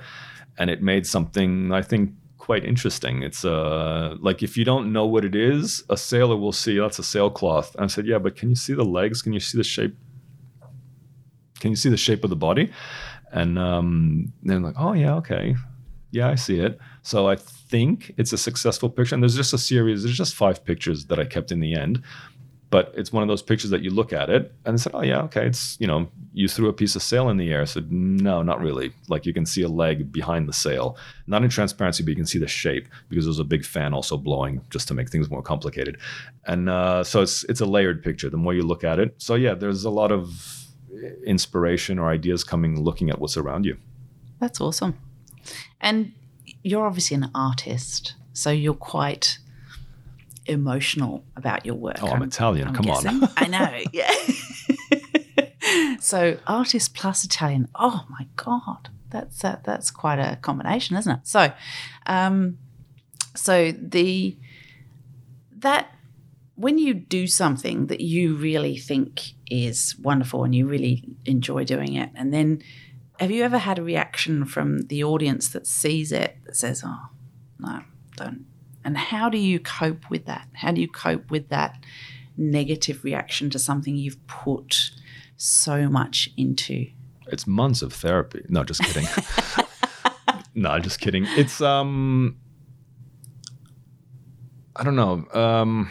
[0.58, 3.24] and it made something I think quite interesting.
[3.24, 7.00] It's uh, like if you don't know what it is, a sailor will see that's
[7.00, 7.76] a sailcloth.
[7.76, 9.22] And I said, yeah, but can you see the legs?
[9.22, 9.98] Can you see the shape?
[11.60, 12.72] Can you see the shape of the body?
[13.34, 15.56] And um, they're like, oh yeah, okay,
[16.12, 16.80] yeah, I see it.
[17.08, 19.16] So I think it's a successful picture.
[19.16, 22.04] And there's just a series, there's just five pictures that I kept in the end.
[22.70, 25.22] But it's one of those pictures that you look at it and said, oh, yeah,
[25.22, 27.62] okay, it's, you know, you threw a piece of sail in the air.
[27.62, 28.92] I said, no, not really.
[29.08, 32.26] Like you can see a leg behind the sail, not in transparency, but you can
[32.26, 35.42] see the shape because there's a big fan also blowing just to make things more
[35.42, 35.98] complicated.
[36.46, 39.16] And uh, so it's, it's a layered picture the more you look at it.
[39.18, 40.68] So, yeah, there's a lot of
[41.26, 43.78] inspiration or ideas coming looking at what's around you.
[44.42, 45.00] That's awesome.
[45.80, 46.12] And
[46.68, 49.40] you're obviously an artist, so you're quite
[50.46, 51.98] emotional about your work.
[52.02, 52.68] Oh, I'm, I'm Italian.
[52.70, 53.24] I'm Come guessing.
[53.24, 53.30] on.
[53.38, 53.84] I know.
[53.94, 54.12] Yeah.
[56.00, 57.68] so artist plus Italian.
[57.76, 61.20] Oh my god, that's uh, that's quite a combination, isn't it?
[61.24, 61.52] So,
[62.06, 62.58] um,
[63.36, 64.38] so the
[65.58, 65.88] that
[66.56, 71.96] when you do something that you really think is wonderful and you really enjoy doing
[71.96, 72.62] it, and then
[73.20, 77.10] have you ever had a reaction from the audience that sees it that says, "Oh,
[77.60, 77.82] no,
[78.16, 78.46] don't"?
[78.84, 80.48] And how do you cope with that?
[80.54, 81.84] How do you cope with that
[82.38, 84.92] negative reaction to something you've put
[85.36, 86.88] so much into?
[87.30, 88.46] It's months of therapy.
[88.48, 89.08] No, just kidding.
[90.56, 91.26] no, just kidding.
[91.32, 92.38] It's um
[94.76, 95.26] I don't know.
[95.34, 95.90] Um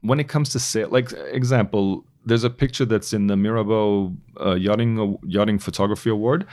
[0.00, 4.54] when it comes to say like example there's a picture that's in the Mirabaud uh,
[4.54, 6.46] yachting uh, yachting photography award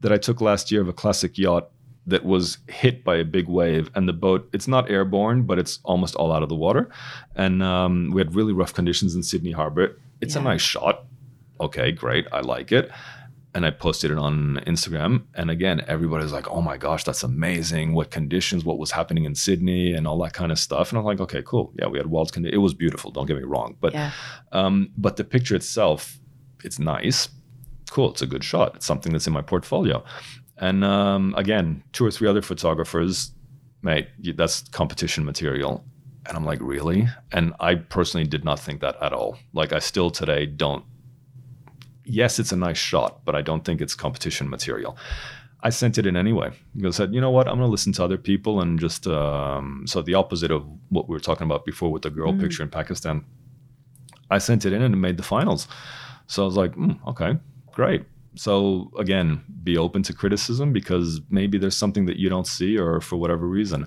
[0.00, 1.68] that I took last year of a classic yacht
[2.06, 5.80] that was hit by a big wave and the boat it's not airborne but it's
[5.84, 6.88] almost all out of the water.
[7.34, 10.40] And um, we had really rough conditions in sydney harbor it's yeah.
[10.40, 11.04] a nice shot.
[11.60, 12.26] Okay great.
[12.32, 12.90] I like it
[13.56, 15.22] and I posted it on Instagram.
[15.34, 17.94] And again, everybody's like, "Oh my gosh, that's amazing!
[17.94, 18.64] What conditions?
[18.66, 21.42] What was happening in Sydney, and all that kind of stuff." And I'm like, "Okay,
[21.42, 21.72] cool.
[21.78, 22.54] Yeah, we had wild conditions.
[22.54, 23.10] It was beautiful.
[23.10, 24.12] Don't get me wrong, but yeah.
[24.52, 26.18] um, but the picture itself,
[26.64, 27.30] it's nice,
[27.90, 28.10] cool.
[28.10, 28.76] It's a good shot.
[28.76, 30.04] It's something that's in my portfolio."
[30.58, 33.32] And um, again, two or three other photographers
[33.82, 35.84] mate, that's competition material.
[36.26, 37.08] And I'm like, really?
[37.32, 39.38] And I personally did not think that at all.
[39.52, 40.84] Like, I still today don't.
[42.08, 44.96] Yes, it's a nice shot, but I don't think it's competition material.
[45.62, 47.92] I sent it in anyway because I said, you know what, I'm going to listen
[47.94, 51.64] to other people and just um, so the opposite of what we were talking about
[51.64, 52.40] before with the girl Mm.
[52.40, 53.24] picture in Pakistan.
[54.30, 55.66] I sent it in and it made the finals.
[56.28, 57.38] So I was like, mm, okay,
[57.72, 58.04] great.
[58.36, 63.00] So again, be open to criticism because maybe there's something that you don't see or
[63.00, 63.86] for whatever reason.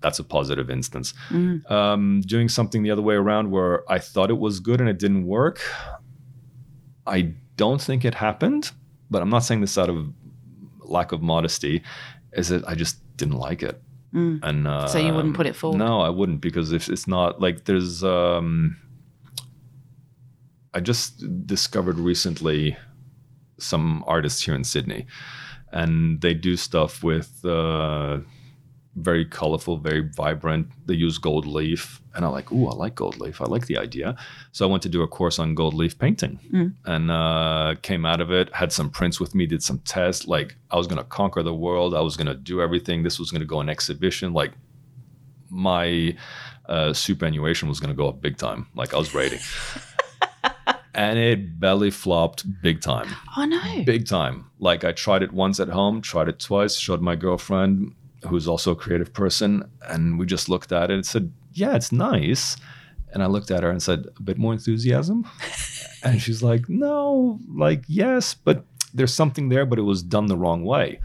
[0.00, 1.12] That's a positive instance.
[1.30, 1.68] Mm.
[1.70, 4.98] Um, doing something the other way around where I thought it was good and it
[4.98, 5.60] didn't work.
[7.06, 8.64] I don't think it happened,
[9.12, 9.98] but I'm not saying this out of
[10.96, 11.82] lack of modesty.
[12.40, 13.76] Is that I just didn't like it,
[14.14, 14.38] Mm.
[14.48, 15.78] and uh, So you wouldn't put it forward?
[15.78, 18.02] No, I wouldn't because if it's not like there's.
[18.02, 18.76] Um,
[20.72, 21.12] I just
[21.46, 22.76] discovered recently
[23.58, 25.06] some artists here in Sydney,
[25.72, 28.18] and they do stuff with uh,
[28.96, 30.66] very colorful, very vibrant.
[30.86, 33.40] They use gold leaf, and I'm like, ooh, I like gold leaf.
[33.40, 34.16] I like the idea.
[34.52, 36.74] So I went to do a course on gold leaf painting, Mm.
[36.86, 38.52] and uh, came out of it.
[38.54, 40.26] Had some prints with me, did some tests.
[40.26, 41.94] Like I was gonna conquer the world.
[41.94, 43.02] I was gonna do everything.
[43.04, 44.32] This was gonna go on exhibition.
[44.32, 44.52] Like
[45.48, 46.16] my
[46.68, 48.66] uh, superannuation was gonna go up big time.
[48.74, 49.38] Like I was ready.
[50.92, 53.84] And it belly flopped big time Oh no.
[53.84, 54.46] big time.
[54.58, 57.94] Like I tried it once at home, tried it twice, showed my girlfriend,
[58.28, 61.92] who's also a creative person, and we just looked at it and said, "Yeah, it's
[61.92, 62.56] nice."
[63.12, 65.26] And I looked at her and said, "A bit more enthusiasm."
[66.04, 70.36] and she's like, "No, like yes, but there's something there, but it was done the
[70.36, 71.00] wrong way."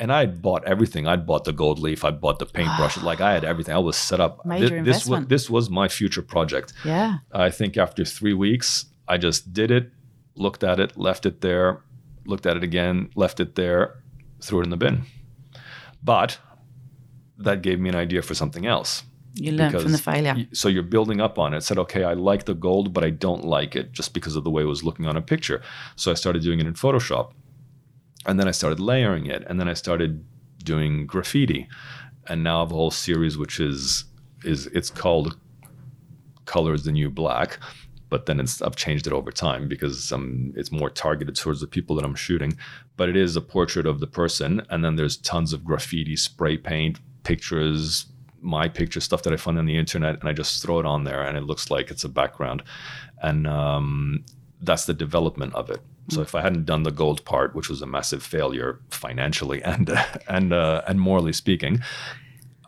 [0.00, 1.06] And I had bought everything.
[1.06, 2.04] I'd bought the gold leaf.
[2.04, 2.96] I'd bought the paintbrush.
[3.02, 3.74] like I had everything.
[3.74, 4.44] I was set up.
[4.44, 5.28] Major Thi- this was investment.
[5.28, 6.72] this was my future project.
[6.84, 7.18] Yeah.
[7.30, 9.92] I think after three weeks, I just did it,
[10.34, 11.82] looked at it, left it there,
[12.26, 14.02] looked at it again, left it there,
[14.40, 15.04] threw it in the bin.
[16.02, 16.38] But
[17.38, 19.04] that gave me an idea for something else.
[19.34, 20.46] You learned from the failure.
[20.52, 21.62] So you're building up on it.
[21.62, 24.50] Said, okay, I like the gold, but I don't like it just because of the
[24.50, 25.62] way it was looking on a picture.
[25.96, 27.32] So I started doing it in Photoshop.
[28.26, 29.42] And then I started layering it.
[29.46, 30.24] And then I started
[30.62, 31.66] doing graffiti.
[32.26, 34.04] And now I have a whole series which is
[34.44, 35.38] is it's called
[36.44, 37.58] Color is the New Black.
[38.12, 41.66] But then it's I've changed it over time because um, it's more targeted towards the
[41.66, 42.58] people that I'm shooting.
[42.98, 46.58] But it is a portrait of the person, and then there's tons of graffiti, spray
[46.58, 48.04] paint, pictures,
[48.42, 51.04] my picture stuff that I find on the internet, and I just throw it on
[51.04, 52.62] there, and it looks like it's a background,
[53.22, 54.26] and um,
[54.60, 55.80] that's the development of it.
[56.10, 59.90] So if I hadn't done the gold part, which was a massive failure financially and
[60.28, 61.80] and uh, and morally speaking,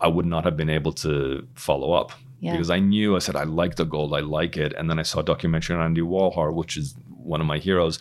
[0.01, 2.53] I would not have been able to follow up Yeah.
[2.53, 5.03] because I knew I said I like the gold, I like it, and then I
[5.03, 7.99] saw a documentary on Andy Warhol, which is one of my heroes,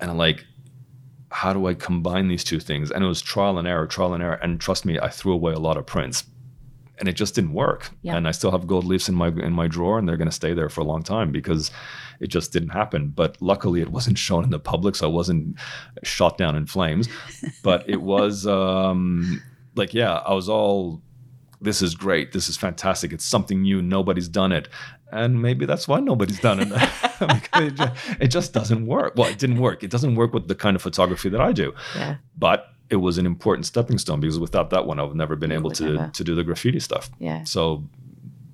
[0.00, 0.44] and I'm like,
[1.30, 2.90] how do I combine these two things?
[2.90, 5.52] And it was trial and error, trial and error, and trust me, I threw away
[5.52, 6.24] a lot of prints,
[6.98, 7.90] and it just didn't work.
[8.02, 8.16] Yeah.
[8.16, 10.34] And I still have gold leaves in my in my drawer, and they're going to
[10.34, 11.70] stay there for a long time because
[12.20, 13.08] it just didn't happen.
[13.08, 15.56] But luckily, it wasn't shown in the public, so I wasn't
[16.02, 17.08] shot down in flames.
[17.62, 19.40] But it was um,
[19.76, 21.00] like, yeah, I was all
[21.60, 22.32] this is great.
[22.32, 23.12] This is fantastic.
[23.12, 23.82] It's something new.
[23.82, 24.68] Nobody's done it.
[25.12, 26.68] And maybe that's why nobody's done it.
[27.56, 29.14] it, just, it just doesn't work.
[29.16, 29.82] Well, it didn't work.
[29.82, 31.74] It doesn't work with the kind of photography that I do.
[31.96, 32.16] Yeah.
[32.38, 35.50] But it was an important stepping stone because without that one, I would never been
[35.50, 36.10] You able to, never.
[36.12, 37.10] to do the graffiti stuff.
[37.18, 37.44] Yeah.
[37.44, 37.84] So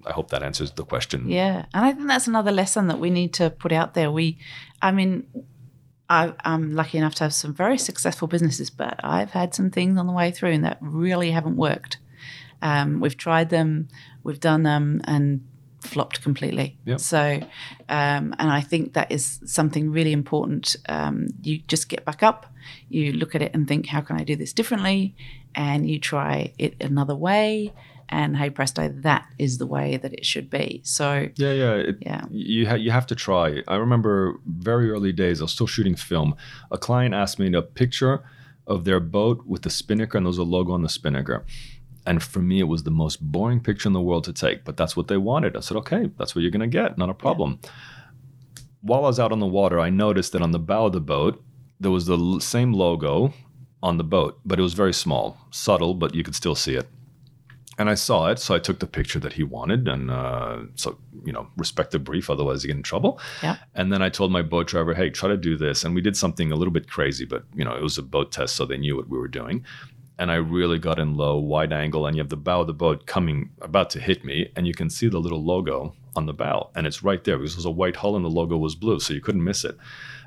[0.06, 1.28] I hope that answers the question.
[1.28, 4.10] Yeah, and I think that's another lesson that we need to put out there.
[4.10, 4.38] We,
[4.80, 5.26] I mean,
[6.08, 9.98] I, I'm lucky enough to have some very successful businesses, but I've had some things
[9.98, 11.98] on the way through and that really haven't worked.
[12.62, 13.88] Um, we've tried them,
[14.22, 15.42] we've done them, and
[15.80, 16.78] flopped completely.
[16.84, 17.00] Yep.
[17.00, 17.40] So,
[17.88, 20.76] um, and I think that is something really important.
[20.88, 22.46] Um, you just get back up,
[22.88, 25.14] you look at it and think, how can I do this differently?
[25.54, 27.72] And you try it another way.
[28.08, 30.80] And hey presto, that is the way that it should be.
[30.84, 31.72] So Yeah, yeah.
[31.74, 32.24] It, Yeah.
[32.30, 33.62] You, ha- you have to try.
[33.66, 36.36] I remember very early days, I was still shooting film.
[36.70, 38.22] A client asked me a picture
[38.66, 41.44] of their boat with the spinnaker, and there was a logo on the spinnaker.
[42.06, 44.76] And for me, it was the most boring picture in the world to take, but
[44.76, 45.56] that's what they wanted.
[45.56, 46.96] I said, okay, that's what you're going to get.
[46.96, 47.58] Not a problem.
[48.80, 51.00] While I was out on the water, I noticed that on the bow of the
[51.00, 51.42] boat,
[51.80, 53.34] there was the l- same logo
[53.82, 56.88] on the boat, but it was very small, subtle, but you could still see it.
[57.78, 60.96] And I saw it, so I took the picture that he wanted, and uh, so
[61.26, 63.20] you know, respect the brief, otherwise you get in trouble.
[63.42, 63.56] Yeah.
[63.74, 66.16] And then I told my boat driver, "Hey, try to do this." And we did
[66.16, 68.78] something a little bit crazy, but you know, it was a boat test, so they
[68.78, 69.62] knew what we were doing.
[70.18, 72.72] And I really got in low, wide angle, and you have the bow of the
[72.72, 76.32] boat coming, about to hit me, and you can see the little logo on the
[76.32, 78.74] bow, and it's right there because it was a white hull and the logo was
[78.74, 79.76] blue, so you couldn't miss it.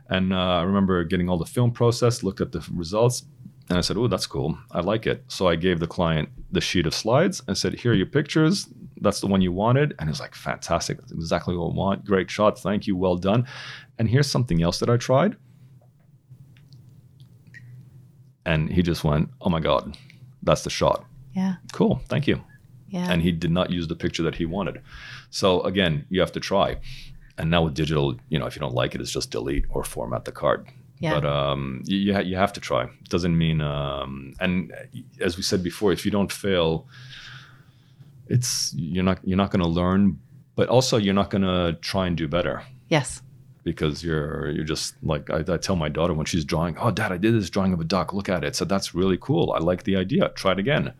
[0.09, 3.23] And uh, I remember getting all the film processed, looked at the results,
[3.69, 4.57] And I said, Oh, that's cool.
[4.71, 5.23] I like it.
[5.27, 8.67] So I gave the client the sheet of slides and said, Here are your pictures.
[9.01, 9.93] That's the one you wanted.
[9.99, 10.97] And it was like, Fantastic.
[10.97, 12.05] That's exactly what I want.
[12.05, 12.59] Great shot.
[12.59, 12.97] Thank you.
[12.97, 13.45] Well done.
[13.99, 15.37] And here's something else that I tried.
[18.49, 19.97] And he just went, Oh my God,
[20.41, 21.05] that's the shot.
[21.33, 21.55] Yeah.
[21.71, 22.01] Cool.
[22.09, 22.41] Thank you.
[22.89, 23.11] Yeah.
[23.11, 24.81] And he did not use the picture that he wanted.
[25.29, 26.77] So again, you have to try.
[27.37, 29.83] And now with digital, you know, if you don't like it, it's just delete or
[29.83, 30.67] format the card.
[30.97, 31.13] Yeah.
[31.13, 32.89] But um, you you, have to try.
[33.07, 34.73] Doesn't mean um, and
[35.21, 36.87] as we said before, if you don't fail,
[38.27, 40.19] it's you're not you're not going to learn,
[40.55, 43.21] but also you're not going to try and do better yes.
[43.71, 47.11] Because you're you're just like I, I tell my daughter when she's drawing, oh dad,
[47.11, 48.13] I did this drawing of a duck.
[48.13, 48.55] Look at it.
[48.55, 49.51] So that's really cool.
[49.51, 50.29] I like the idea.
[50.29, 50.93] Try it again.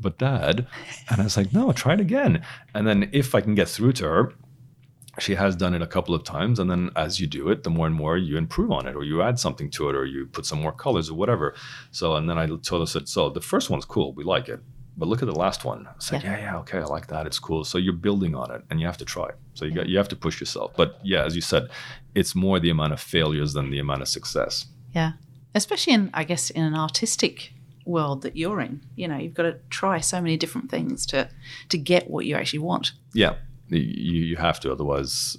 [0.00, 0.66] But dad,
[1.08, 2.44] and I was like, no, try it again.
[2.74, 4.32] And then if I can get through to her,
[5.20, 6.58] she has done it a couple of times.
[6.58, 9.04] And then as you do it, the more and more you improve on it, or
[9.04, 11.54] you add something to it, or you put some more colors or whatever.
[11.92, 14.60] So and then I told her, said, so the first one's cool, we like it.
[14.96, 15.86] But look at the last one.
[15.86, 16.32] I said, Yeah.
[16.36, 17.26] yeah, yeah, okay, I like that.
[17.26, 17.64] It's cool.
[17.64, 19.30] So you're building on it, and you have to try.
[19.54, 20.72] So you got you have to push yourself.
[20.76, 21.68] But yeah, as you said,
[22.14, 24.66] it's more the amount of failures than the amount of success.
[24.94, 25.12] Yeah.
[25.54, 27.52] Especially in, I guess, in an artistic
[27.84, 28.80] world that you're in.
[28.96, 31.28] You know, you've got to try so many different things to
[31.70, 32.92] to get what you actually want.
[33.14, 33.34] Yeah,
[33.68, 34.72] you you have to.
[34.72, 35.38] Otherwise,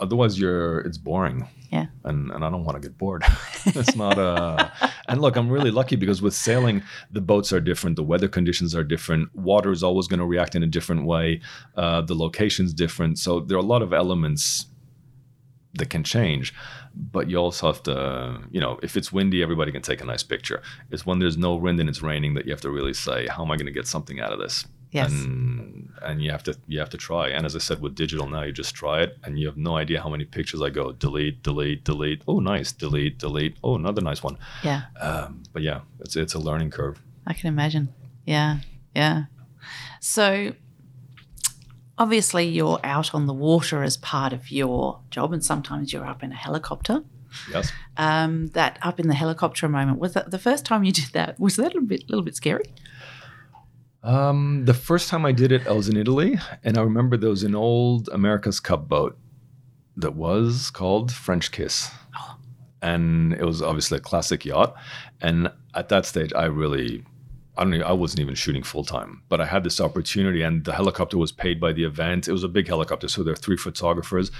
[0.00, 1.48] otherwise you're it's boring.
[1.72, 1.86] Yeah.
[2.04, 3.24] And and I don't want to get bored.
[3.64, 4.70] it's not a.
[5.08, 8.74] And look, I'm really lucky because with sailing, the boats are different, the weather conditions
[8.74, 11.40] are different, water is always going to react in a different way,
[11.76, 13.18] uh, the location's different.
[13.18, 14.66] So there are a lot of elements
[15.74, 16.52] that can change.
[16.94, 20.22] But you also have to, you know, if it's windy, everybody can take a nice
[20.22, 20.60] picture.
[20.90, 23.42] It's when there's no wind and it's raining that you have to really say, how
[23.42, 24.66] am I going to get something out of this?
[24.92, 25.10] Yes.
[25.10, 27.28] And and you have to you have to try.
[27.28, 29.76] And as I said, with digital now, you just try it, and you have no
[29.76, 32.22] idea how many pictures I go delete, delete, delete.
[32.28, 33.56] Oh, nice, delete, delete.
[33.64, 34.36] Oh, another nice one.
[34.62, 34.82] Yeah.
[35.00, 37.00] Um, but yeah, it's it's a learning curve.
[37.26, 37.88] I can imagine.
[38.26, 38.58] Yeah.
[38.94, 39.24] Yeah.
[40.00, 40.52] So
[41.96, 46.22] obviously you're out on the water as part of your job and sometimes you're up
[46.22, 47.02] in a helicopter.
[47.50, 47.72] Yes.
[47.96, 51.38] Um, that up in the helicopter moment was that the first time you did that
[51.40, 52.64] was that a bit little bit scary?
[54.02, 57.30] Um, the first time I did it, I was in Italy, and I remember there
[57.30, 59.16] was an old America's Cup boat
[59.96, 61.90] that was called French Kiss,
[62.82, 64.74] and it was obviously a classic yacht.
[65.20, 67.04] And at that stage, I really,
[67.56, 70.64] I don't, even, I wasn't even shooting full time, but I had this opportunity, and
[70.64, 72.26] the helicopter was paid by the event.
[72.26, 74.32] It was a big helicopter, so there were three photographers,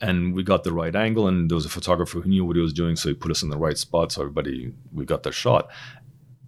[0.00, 2.62] and we got the right angle, and there was a photographer who knew what he
[2.62, 5.30] was doing, so he put us in the right spot, so everybody we got the
[5.30, 5.70] shot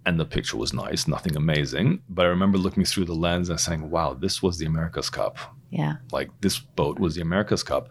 [0.07, 2.01] and the picture was nice, nothing amazing.
[2.07, 5.37] But I remember looking through the lens and saying, wow, this was the America's Cup.
[5.69, 5.97] Yeah.
[6.13, 7.89] Like this boat was the America's Cup.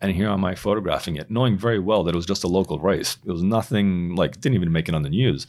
[0.00, 2.78] And here am I photographing it, knowing very well that it was just a local
[2.78, 3.18] race.
[3.26, 5.48] It was nothing like, didn't even make it on the news.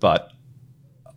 [0.00, 0.32] But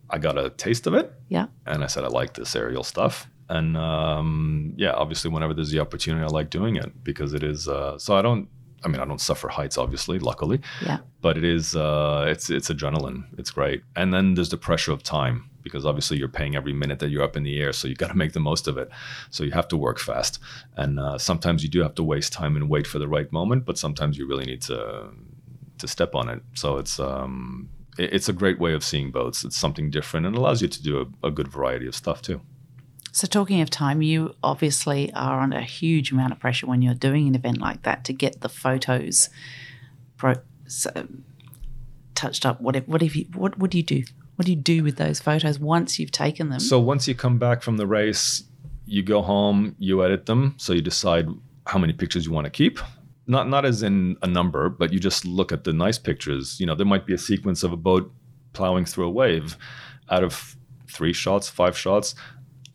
[0.08, 1.12] I got a taste of it.
[1.28, 1.48] Yeah.
[1.66, 3.28] And I said, I like this aerial stuff.
[3.50, 7.68] And um, yeah, obviously, whenever there's the opportunity, I like doing it because it is.
[7.68, 8.50] Uh, so I don't,
[8.84, 11.00] I mean, I don't suffer heights, obviously, luckily Yeah.
[11.22, 13.24] but it is uh, it's it's adrenaline.
[13.38, 17.00] It's great, and then there's the pressure of time because obviously you're paying every minute
[17.00, 18.90] that you're up in the air, so you got to make the most of it.
[19.32, 20.40] So you have to work fast,
[20.78, 23.66] and uh, sometimes you do have to waste time and wait for the right moment,
[23.66, 25.10] but sometimes you really need to
[25.80, 26.42] to step on it.
[26.54, 29.44] So it's um, it- it's a great way of seeing boats.
[29.44, 32.40] It's something different and allows you to do a, a good variety of stuff too.
[33.18, 36.94] So talking of time, you obviously are under a huge amount of pressure when you're
[36.94, 39.30] doing an event like that to get the photos
[40.18, 40.36] pro,
[40.68, 41.24] so, um,
[42.14, 42.62] touched up.
[42.62, 44.04] What if, what if you what do you do?
[44.36, 46.60] What do you do with those photos once you've taken them?
[46.60, 48.44] So once you come back from the race,
[48.86, 51.28] you go home, you edit them, so you decide
[51.66, 52.78] how many pictures you want to keep.
[53.26, 56.60] Not not as in a number, but you just look at the nice pictures.
[56.60, 58.14] You know, there might be a sequence of a boat
[58.54, 59.58] plowing through a wave.
[60.12, 60.56] Out of
[60.88, 62.16] three shots, five shots,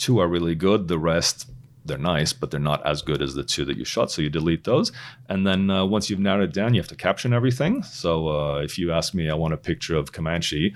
[0.02, 0.88] two are really good.
[0.88, 1.48] The rest
[1.84, 4.10] they're nice, but they're not as good as the two that you shot.
[4.10, 4.92] So you delete those,
[5.28, 7.82] and then uh, once you've narrowed it down, you have to caption everything.
[7.82, 10.74] So uh, if you ask me, I want a picture of Comanche,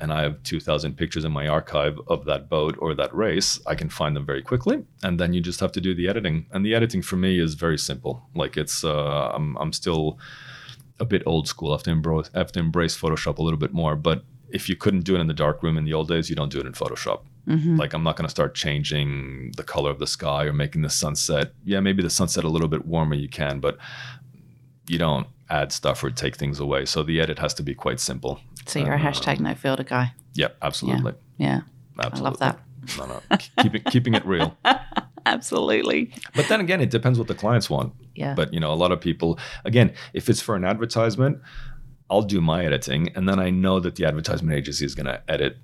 [0.00, 3.74] and I have 2,000 pictures in my archive of that boat or that race, I
[3.74, 4.82] can find them very quickly.
[5.02, 6.46] And then you just have to do the editing.
[6.52, 8.22] And the editing for me is very simple.
[8.34, 10.18] Like it's, uh, I'm, I'm still
[10.98, 11.70] a bit old school.
[11.70, 13.94] I have to I have to embrace Photoshop a little bit more.
[13.94, 16.36] But if you couldn't do it in the dark room in the old days, you
[16.36, 17.20] don't do it in Photoshop.
[17.46, 17.76] Mm-hmm.
[17.76, 20.90] Like I'm not going to start changing the color of the sky or making the
[20.90, 21.52] sunset.
[21.64, 23.78] Yeah, maybe the sunset a little bit warmer you can, but
[24.86, 26.84] you don't add stuff or take things away.
[26.84, 28.40] So the edit has to be quite simple.
[28.66, 30.12] so you're a uh, hashtag no filter guy.
[30.34, 31.14] Yep, absolutely.
[31.38, 31.62] Yeah.
[31.98, 32.22] Absolutely.
[32.24, 32.60] love that.
[32.98, 33.36] No, no.
[33.62, 34.56] Keeping keeping it real.
[35.26, 36.12] Absolutely.
[36.34, 37.92] But then again, it depends what the clients want.
[38.14, 38.34] Yeah.
[38.34, 41.40] But you know, a lot of people again, if it's for an advertisement,
[42.08, 45.22] I'll do my editing, and then I know that the advertisement agency is going to
[45.28, 45.58] edit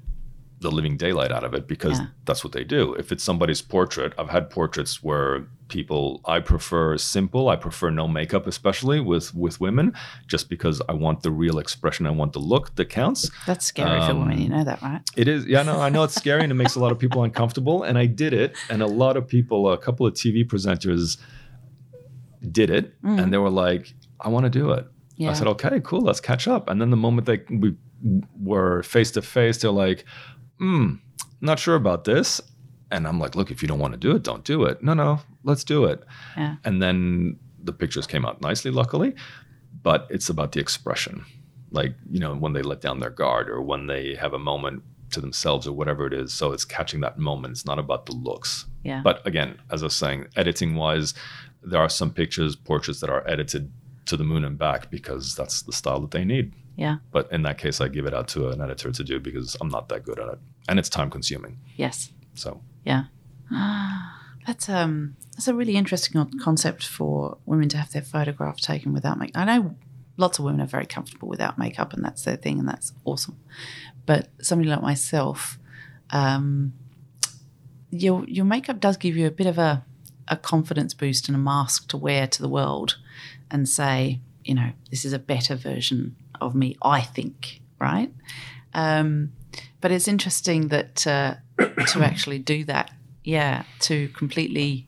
[0.61, 2.07] the living daylight out of it because Yeah.
[2.25, 2.95] that's what they do.
[2.95, 8.09] If it's somebody's portrait, I've had portraits where people I prefer simple, I prefer no
[8.09, 9.93] makeup, especially with with women,
[10.27, 13.31] just because I want the real expression, I want the look that counts.
[13.47, 14.39] That's scary for women.
[14.39, 15.03] You um, know that, right?
[15.15, 17.23] It is, yeah, no, I know it's scary and it makes a lot of people
[17.23, 17.83] uncomfortable.
[17.83, 21.19] And I did it, and a lot of people, a couple of TV presenters
[22.51, 23.21] did it, mm.
[23.21, 24.87] and they were like, "I want to do it."
[25.17, 25.31] Yeah.
[25.31, 27.75] I said, "Okay, cool, let's catch up." And then the moment they we
[28.41, 30.05] were face to face, they're like,
[30.59, 30.95] "Hmm,
[31.41, 32.41] not sure about this."
[32.91, 34.95] And I'm like, "Look, if you don't want to do it, don't do it." No,
[34.95, 36.05] no, let's do it.
[36.37, 36.57] Yeah.
[36.65, 39.15] And then the pictures came out nicely, luckily.
[39.83, 41.25] But it's about the expression.
[41.71, 44.83] Like, you know, when they let down their guard or when they have a moment
[45.11, 46.33] to themselves or whatever it is.
[46.33, 47.53] So it's catching that moment.
[47.53, 48.67] It's not about the looks.
[48.83, 49.01] Yeah.
[49.03, 51.15] But again, as I was saying, editing wise,
[51.63, 53.73] there are some pictures, portraits that are edited
[54.07, 56.53] to the moon and back because that's the style that they need.
[56.77, 56.99] Yeah.
[57.11, 59.69] But in that case, I give it out to an editor to do because I'm
[59.69, 60.39] not that good at it.
[60.69, 61.59] And it's time consuming.
[61.77, 62.13] Yes.
[62.35, 63.05] So Yeah.
[64.47, 69.19] That's um that's a really interesting concept for women to have their photograph taken without
[69.19, 69.43] makeup.
[69.43, 69.75] I know
[70.17, 73.37] lots of women are very comfortable without makeup and that's their thing and that's awesome.
[74.07, 75.59] But somebody like myself,
[76.11, 76.75] um,
[77.91, 79.85] your your makeup does give you a bit of a
[80.29, 82.99] a confidence boost and a mask to wear to the world
[83.51, 88.13] and say, you know, this is a better version of me, I think, right?
[88.75, 89.33] Um,
[89.81, 92.91] but it's interesting that uh, to actually do that,
[93.25, 94.87] yeah, to completely,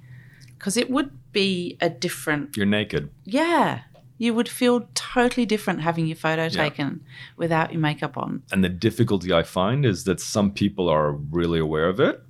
[0.59, 3.11] because it would be a different, you're naked.
[3.25, 3.81] yeah,
[4.21, 7.05] you would feel totally different having your photo taken
[7.37, 8.43] without your makeup on.
[8.51, 12.21] And the difficulty I find is that some people are really aware of it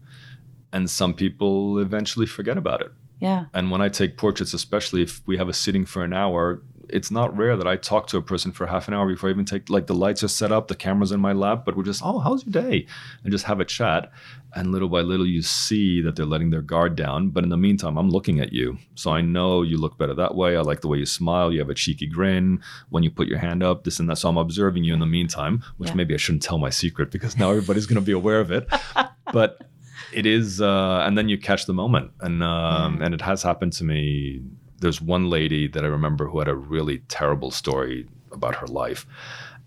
[0.71, 2.93] and some people eventually forget about it.
[3.21, 6.63] Yeah, And when I take portraits, especially if we have a sitting for an hour,
[6.91, 9.33] it's not rare that I talk to a person for half an hour before I
[9.33, 11.83] even take like the lights are set up, the camera's in my lap, but we're
[11.85, 12.87] just, oh, how's your day?
[13.23, 14.11] And just have a chat.
[14.55, 17.29] And little by little you see that they're letting their guard down.
[17.29, 18.79] But in the meantime, I'm looking at you.
[18.95, 20.57] So I know you look better that way.
[20.57, 21.53] I like the way you smile.
[21.53, 24.17] You have a cheeky grin when you put your hand up, this and that.
[24.17, 25.97] So I'm observing you in the meantime, which Yeah.
[25.97, 28.67] maybe I shouldn't tell my secret because now everybody's gonna be aware of it.
[29.33, 29.69] but
[30.15, 33.75] it is uh, and then you catch the moment and um, and it has happened
[33.75, 34.41] to me
[34.81, 39.07] there's one lady that i remember who had a really terrible story about her life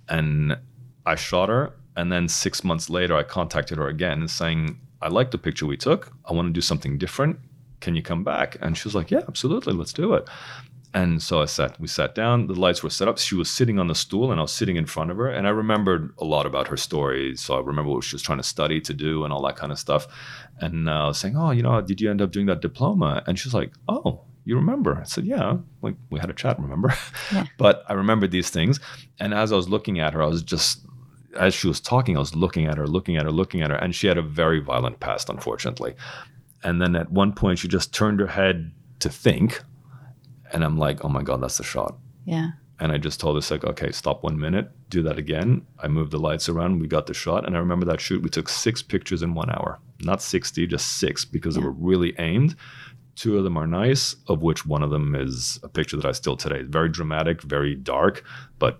[0.09, 0.57] and
[1.05, 5.32] i shot her and then six months later i contacted her again saying i like
[5.32, 7.38] the picture we took i want to do something different
[7.80, 10.28] can you come back and she was like yeah absolutely let's do it
[10.93, 13.18] and so I sat, we sat down, the lights were set up.
[13.18, 15.30] She was sitting on the stool and I was sitting in front of her.
[15.30, 17.36] And I remembered a lot about her story.
[17.38, 19.72] So I remember what she was trying to study to do and all that kind
[19.72, 20.07] of stuff.
[20.59, 23.24] And uh, I was saying, Oh, you know, did you end up doing that diploma?
[23.26, 24.97] And she was like, Oh, you remember?
[24.99, 25.57] I said, Yeah.
[25.81, 26.93] Like we had a chat, remember?
[27.33, 27.45] Yeah.
[27.57, 28.79] but I remembered these things.
[29.19, 30.85] And as I was looking at her, I was just,
[31.39, 33.77] as she was talking, I was looking at her, looking at her, looking at her.
[33.77, 35.93] And she had a very violent past, unfortunately.
[36.63, 39.61] And then at one point, she just turned her head to think.
[40.53, 41.97] And I'm like, oh my God, that's the shot.
[42.25, 42.49] yeah,
[42.79, 45.65] And I just told her, like, okay, stop one minute, do that again.
[45.79, 47.45] I moved the lights around, we got the shot.
[47.45, 50.97] And I remember that shoot, we took six pictures in one hour, not 60, just
[50.99, 52.55] six, because they were really aimed.
[53.22, 56.11] Two of them are nice, of which one of them is a picture that I
[56.11, 56.63] still today.
[56.63, 58.24] Very dramatic, very dark,
[58.57, 58.80] but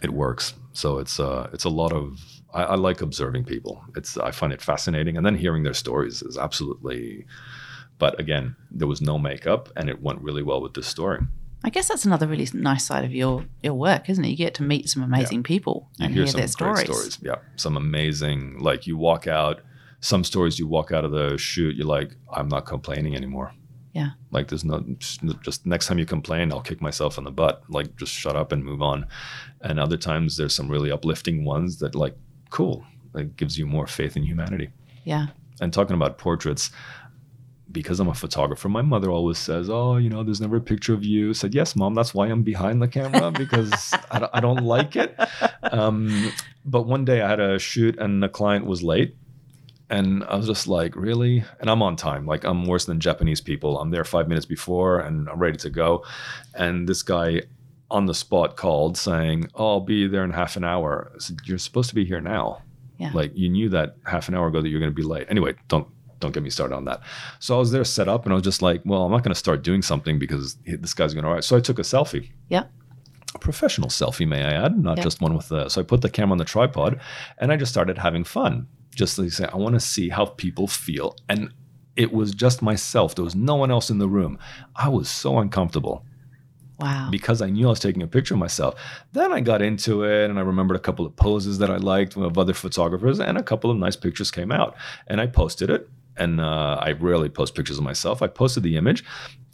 [0.00, 0.54] it works.
[0.74, 2.20] So it's uh, it's a lot of.
[2.54, 3.82] I, I like observing people.
[3.96, 7.26] It's I find it fascinating, and then hearing their stories is absolutely.
[7.98, 11.20] But again, there was no makeup, and it went really well with this story.
[11.64, 14.28] I guess that's another really nice side of your your work, isn't it?
[14.28, 16.84] You get to meet some amazing people You and hear hear some their stories.
[16.84, 17.18] stories.
[17.20, 18.60] Yeah, some amazing.
[18.60, 19.62] Like you walk out.
[20.02, 23.54] Some stories you walk out of the shoot, you're like, I'm not complaining anymore.
[23.92, 24.10] Yeah.
[24.30, 27.62] Like there's no just, next time you complain, I'll kick myself in the butt.
[27.68, 29.06] Like just shut up and move on.
[29.60, 32.16] And other times there's some really uplifting ones that like
[32.50, 32.84] cool.
[33.14, 34.70] It gives you more faith in humanity.
[35.04, 35.26] Yeah,
[35.60, 36.70] And talking about portraits,
[37.72, 40.94] because I'm a photographer, my mother always says, "Oh, you know, there's never a picture
[40.94, 41.94] of you." I said, "Yes, mom.
[41.94, 43.72] That's why I'm behind the camera because
[44.10, 45.18] I, don't, I don't like it."
[45.64, 46.32] Um,
[46.64, 49.16] but one day I had a shoot and the client was late,
[49.92, 52.26] and I was just like, "Really?" And I'm on time.
[52.26, 53.78] Like I'm worse than Japanese people.
[53.78, 56.04] I'm there five minutes before, and I'm ready to go.
[56.54, 57.42] And this guy
[57.90, 61.36] on the spot called saying, "Oh, I'll be there in half an hour." I said,
[61.44, 62.62] "You're supposed to be here now."
[62.98, 63.10] Yeah.
[63.14, 65.26] Like you knew that half an hour ago that you're going to be late.
[65.28, 65.86] Anyway, don't
[66.20, 67.00] don't get me started on that.
[67.40, 69.34] So I was there set up and I was just like, well, I'm not going
[69.34, 71.44] to start doing something because this guy's going to arrive.
[71.44, 72.30] So I took a selfie.
[72.48, 72.64] yeah,
[73.34, 75.02] A professional selfie, may I add, not Yeah.
[75.02, 75.68] just one with the.
[75.68, 77.00] So I put the camera on the tripod
[77.38, 78.68] and I just started having fun.
[78.94, 81.16] Just like say, I want to see how people feel.
[81.28, 81.52] And
[81.96, 83.14] it was just myself.
[83.14, 84.38] There was no one else in the room.
[84.76, 86.04] I was so uncomfortable.
[86.78, 87.10] Wow.
[87.12, 88.74] because I knew I was taking a picture of myself.
[89.12, 92.16] Then I got into it and I remembered a couple of poses that I liked
[92.16, 94.74] of other photographers, and a couple of nice pictures came out.
[95.06, 95.88] And I posted it.
[96.16, 98.20] And uh, I rarely post pictures of myself.
[98.20, 99.04] I posted the image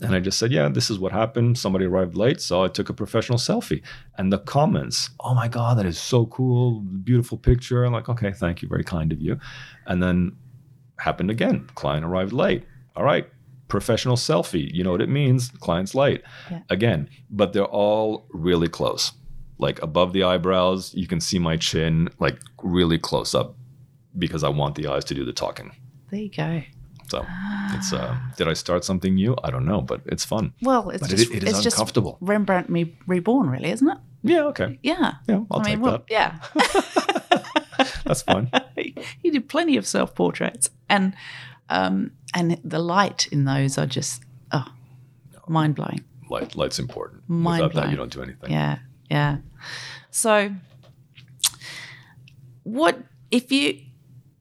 [0.00, 1.58] and I just said, Yeah, this is what happened.
[1.58, 3.82] Somebody arrived late, so I took a professional selfie.
[4.16, 6.80] And the comments, Oh my God, that is so cool.
[6.80, 7.84] Beautiful picture.
[7.84, 8.68] I'm like, Okay, thank you.
[8.68, 9.38] Very kind of you.
[9.86, 10.36] And then
[10.98, 11.68] happened again.
[11.74, 12.64] Client arrived late.
[12.94, 13.28] All right,
[13.68, 14.72] professional selfie.
[14.72, 15.50] You know what it means.
[15.60, 16.22] Client's late.
[16.50, 16.60] Yeah.
[16.70, 19.12] Again, but they're all really close.
[19.58, 23.56] Like above the eyebrows, you can see my chin, like really close up
[24.16, 25.72] because I want the eyes to do the talking.
[26.10, 26.62] There you go.
[27.10, 27.24] So
[27.72, 29.36] it's uh did I start something new?
[29.42, 30.52] I don't know, but it's fun.
[30.62, 32.18] Well, it's But just it, it is it's just uncomfortable.
[32.20, 33.98] Rembrandt me reborn, really, isn't it?
[34.22, 34.78] Yeah, okay.
[34.82, 35.14] Yeah.
[35.28, 36.04] Yeah, I'll I take mean, well, that.
[36.10, 36.38] yeah.
[38.04, 38.50] That's fine.
[39.22, 41.14] he did plenty of self portraits, and
[41.68, 44.66] um, and the light in those are just oh,
[45.46, 46.04] mind blowing.
[46.28, 47.22] Light light's important.
[47.28, 48.50] Mind Without that you don't do anything.
[48.50, 48.78] Yeah,
[49.10, 49.38] yeah.
[50.10, 50.52] So,
[52.64, 52.98] what
[53.30, 53.80] if you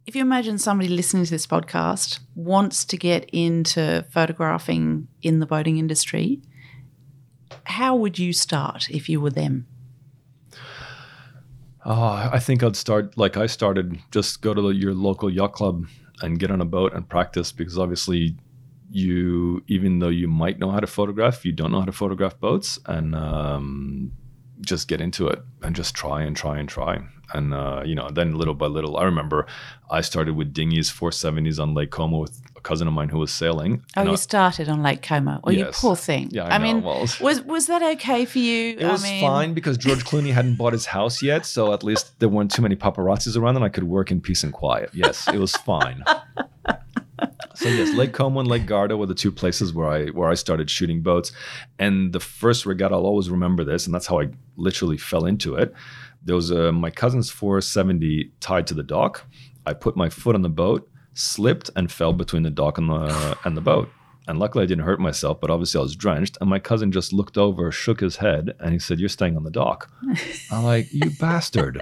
[0.08, 5.45] if you imagine somebody listening to this podcast wants to get into photographing in the
[5.45, 6.41] boating industry?
[7.66, 9.68] How would you start if you were them?
[11.86, 13.99] Oh, I think I'd start like I started.
[14.12, 15.86] Just go to your local yacht club
[16.22, 18.38] and get on a boat and practice because obviously
[18.89, 22.39] you, even though you might know how to photograph, you don't know how to photograph
[22.39, 24.14] boats, and um,
[24.62, 26.99] just get into it and just try and try and try.
[27.34, 29.47] And uh, you know, then little by little, I remember
[29.91, 33.32] I started with dinghies, 470s on Lake Como with a cousin of mine who was
[33.34, 33.84] sailing.
[33.97, 35.41] Oh, and I- you started on Lake Como.
[35.43, 36.30] Oh, you poor thing.
[36.32, 36.64] Yeah, I know.
[36.64, 38.78] mean, Well- was was that okay for you?
[38.80, 42.18] It was mean, fine because George Clooney hadn't bought his house yet, so at least
[42.20, 44.89] there weren't too many paparazzis around, and I could work in peace and quiet.
[44.93, 46.03] Yes, it was fine.
[47.58, 50.36] so yes, Lake Como and Lake Garda were the two places where I where I
[50.36, 51.32] started shooting boats,
[51.80, 55.55] and the first regatta I'll always remember this, and that's how I literally fell into
[55.55, 55.74] it.
[56.24, 59.26] There was a, my cousin's 470 tied to the dock.
[59.66, 63.38] I put my foot on the boat, slipped, and fell between the dock and the
[63.43, 63.89] and the boat.
[64.28, 66.38] And luckily, I didn't hurt myself, but obviously I was drenched.
[66.41, 69.43] And my cousin just looked over, shook his head, and he said, "You're staying on
[69.43, 69.89] the dock."
[70.51, 71.82] I'm like, "You bastard!"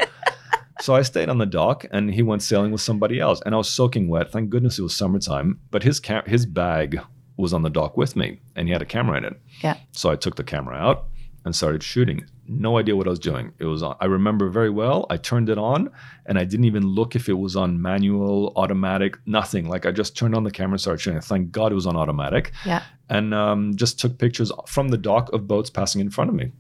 [0.82, 3.58] So I stayed on the dock, and he went sailing with somebody else, and I
[3.58, 4.32] was soaking wet.
[4.32, 5.60] Thank goodness it was summertime.
[5.72, 7.00] But his cam- his bag
[7.38, 9.40] was on the dock with me, and he had a camera in it.
[9.62, 9.78] Yeah.
[9.94, 11.06] So I took the camera out
[11.46, 12.26] and started shooting.
[12.48, 13.52] No idea what I was doing.
[13.60, 13.96] It was on.
[14.02, 15.06] I remember very well.
[15.10, 15.90] I turned it on,
[16.26, 19.68] and I didn't even look if it was on manual, automatic, nothing.
[19.70, 21.22] Like I just turned on the camera and started shooting.
[21.22, 22.84] Thank God it was on automatic Yeah.
[23.10, 26.52] and um, just took pictures from the dock of boats passing in front of me.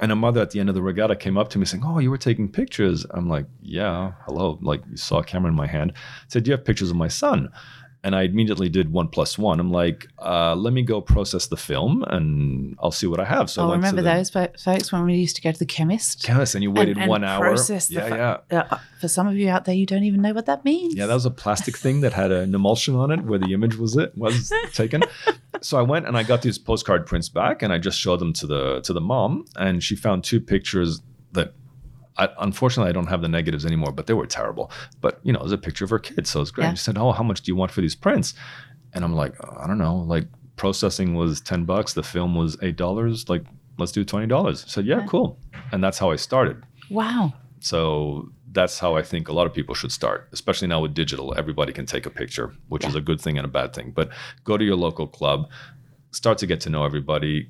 [0.00, 1.98] And a mother at the end of the regatta came up to me saying, "Oh,
[1.98, 5.66] you were taking pictures." I'm like, "Yeah, hello." Like you saw a camera in my
[5.66, 5.92] hand.
[6.28, 7.50] Said, "Do you have pictures of my son?"
[8.02, 9.60] And I immediately did one plus one.
[9.60, 13.50] I'm like, uh, "Let me go process the film, and I'll see what I have."
[13.50, 16.22] So I oh, remember the those folks when we used to go to the chemist?
[16.22, 17.40] chemist, and you waited and, and one hour.
[17.40, 18.66] process the yeah, yeah.
[18.70, 20.94] Uh, for some of you out there, you don't even know what that means.
[20.94, 23.76] Yeah, that was a plastic thing that had an emulsion on it where the image
[23.76, 25.02] was it was taken.
[25.60, 28.32] so I went and I got these postcard prints back and I just showed them
[28.34, 31.52] to the to the mom and she found two pictures that
[32.20, 34.70] I, unfortunately I don't have the negatives anymore, but they were terrible.
[35.00, 36.66] But you know, it was a picture of her kid, so it's great.
[36.66, 36.74] Yeah.
[36.74, 38.34] She said, "Oh, how much do you want for these prints?"
[38.94, 39.96] And I'm like, "I don't know.
[39.96, 43.28] Like processing was ten bucks, the film was eight dollars.
[43.28, 43.44] Like,
[43.78, 45.06] let's do twenty dollars." Said, "Yeah, Yeah.
[45.06, 45.38] cool."
[45.72, 46.56] And that's how I started.
[46.90, 47.32] Wow.
[47.60, 51.34] So that's how I think a lot of people should start, especially now with digital.
[51.36, 53.92] Everybody can take a picture, which is a good thing and a bad thing.
[53.94, 54.08] But
[54.44, 55.48] go to your local club,
[56.10, 57.48] start to get to know everybody.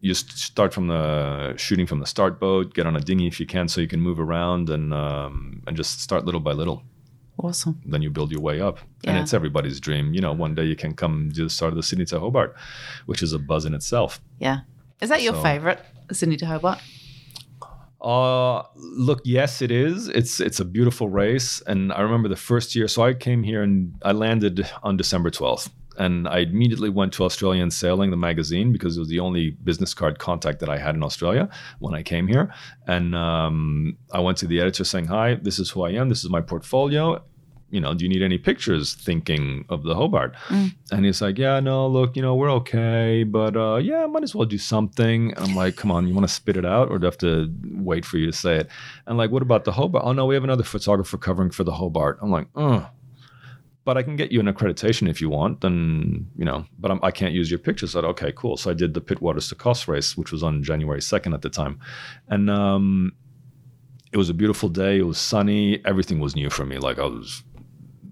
[0.00, 3.40] You st- start from the shooting from the start boat, get on a dinghy if
[3.40, 6.82] you can, so you can move around and um, and just start little by little.
[7.38, 7.80] Awesome.
[7.84, 10.14] Then you build your way up, and it's everybody's dream.
[10.14, 12.54] You know, one day you can come do the start of the Sydney to Hobart,
[13.06, 14.20] which is a buzz in itself.
[14.38, 14.60] Yeah.
[15.02, 15.80] Is that your So- favorite,
[16.12, 16.78] Sydney to Hobart?
[18.00, 20.08] Uh look, yes, it is.
[20.08, 22.88] It's it's a beautiful race, and I remember the first year.
[22.88, 27.24] So I came here and I landed on December twelfth, and I immediately went to
[27.24, 30.94] Australian Sailing, the magazine, because it was the only business card contact that I had
[30.94, 32.52] in Australia when I came here.
[32.86, 36.08] And um, I went to the editor saying, "Hi, this is who I am.
[36.08, 37.22] This is my portfolio."
[37.68, 38.94] You know, do you need any pictures?
[38.94, 40.36] Thinking of the Hobart,
[40.92, 44.22] and he's like, "Yeah, no, look, you know, we're okay, but uh, yeah, I might
[44.22, 46.90] as well do something." And I'm like, "Come on, you want to spit it out,
[46.90, 47.52] or do I have to
[47.90, 48.68] wait for you to say it?"
[49.06, 51.72] And like, "What about the Hobart?" Oh no, we have another photographer covering for the
[51.72, 52.18] Hobart.
[52.22, 52.86] I'm like, "Uh."
[53.86, 56.66] But I can get you an accreditation if you want, then you know.
[56.78, 57.94] But I'm, I can't use your pictures.
[57.96, 58.58] I said, okay, cool.
[58.58, 61.48] So I did the Pittwater to Coffs race, which was on January second at the
[61.48, 61.78] time,
[62.28, 63.12] and um,
[64.12, 64.98] it was a beautiful day.
[64.98, 65.84] It was sunny.
[65.84, 66.78] Everything was new for me.
[66.78, 67.42] Like I was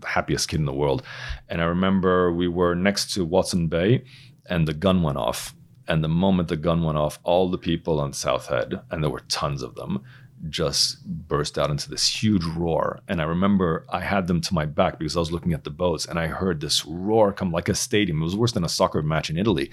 [0.05, 1.03] the happiest kid in the world.
[1.49, 4.05] And I remember we were next to Watson Bay
[4.47, 5.55] and the gun went off.
[5.87, 9.11] And the moment the gun went off, all the people on South Head, and there
[9.11, 10.03] were tons of them,
[10.49, 13.01] just burst out into this huge roar.
[13.09, 15.71] And I remember I had them to my back because I was looking at the
[15.71, 18.21] boats and I heard this roar come like a stadium.
[18.21, 19.71] It was worse than a soccer match in Italy.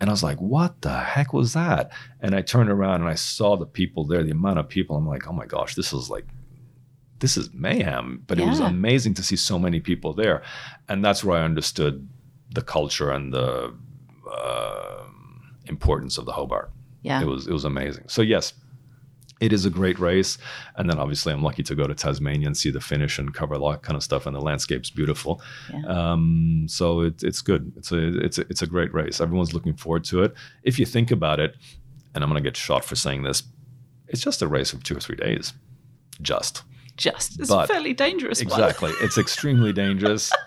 [0.00, 1.92] And I was like, what the heck was that?
[2.20, 4.96] And I turned around and I saw the people there, the amount of people.
[4.96, 6.26] I'm like, oh my gosh, this is like,
[7.20, 8.24] this is mayhem.
[8.26, 10.42] But it was amazing to see so many people there.
[10.88, 12.08] And that's where I understood
[12.50, 13.72] the culture and the
[14.30, 15.04] uh,
[15.66, 16.72] importance of the Hobart.
[17.02, 17.20] Yeah.
[17.20, 18.04] It was it was amazing.
[18.08, 18.54] So yes,
[19.42, 20.38] it is a great race.
[20.76, 23.54] And then obviously I'm lucky to go to Tasmania and see the finish and cover
[23.54, 24.24] a lot kind of stuff.
[24.26, 25.42] And the landscape's beautiful.
[25.72, 25.82] Yeah.
[26.12, 27.72] Um, so it, it's good.
[27.76, 29.20] It's a it's a, it's a great race.
[29.20, 30.32] Everyone's looking forward to it.
[30.62, 31.56] If you think about it,
[32.14, 33.42] and I'm gonna get shot for saying this,
[34.06, 35.52] it's just a race of two or three days.
[36.20, 36.62] Just
[36.96, 37.40] Just.
[37.40, 38.92] It's But- a fairly dangerous exactly.
[39.00, 40.30] it's extremely dangerous.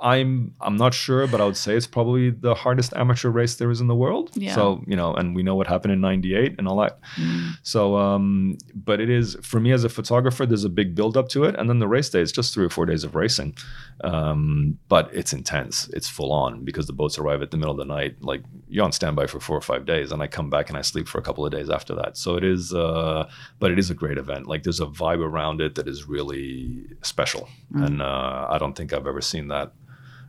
[0.00, 3.68] I'm I'm not sure, but I would say it's probably the hardest amateur race there
[3.68, 4.30] is in the world.
[4.34, 4.54] Yeah.
[4.54, 7.00] So you know, and we know what happened in '98 and all that.
[7.16, 7.54] Mm.
[7.64, 10.46] So, um, but it is for me as a photographer.
[10.46, 12.64] There's a big build up to it, and then the race day is just three
[12.64, 13.56] or four days of racing.
[14.04, 15.88] Um, but it's intense.
[15.88, 18.22] It's full on because the boats arrive at the middle of the night.
[18.22, 20.82] Like you're on standby for four or five days, and I come back and I
[20.82, 22.16] sleep for a couple of days after that.
[22.16, 23.28] So it is, uh,
[23.58, 24.46] but it is a great event.
[24.46, 28.92] Like there's a vibe around it that is really special, and uh, I don't think
[28.92, 29.72] I've ever seen that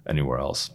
[0.09, 0.71] anywhere else.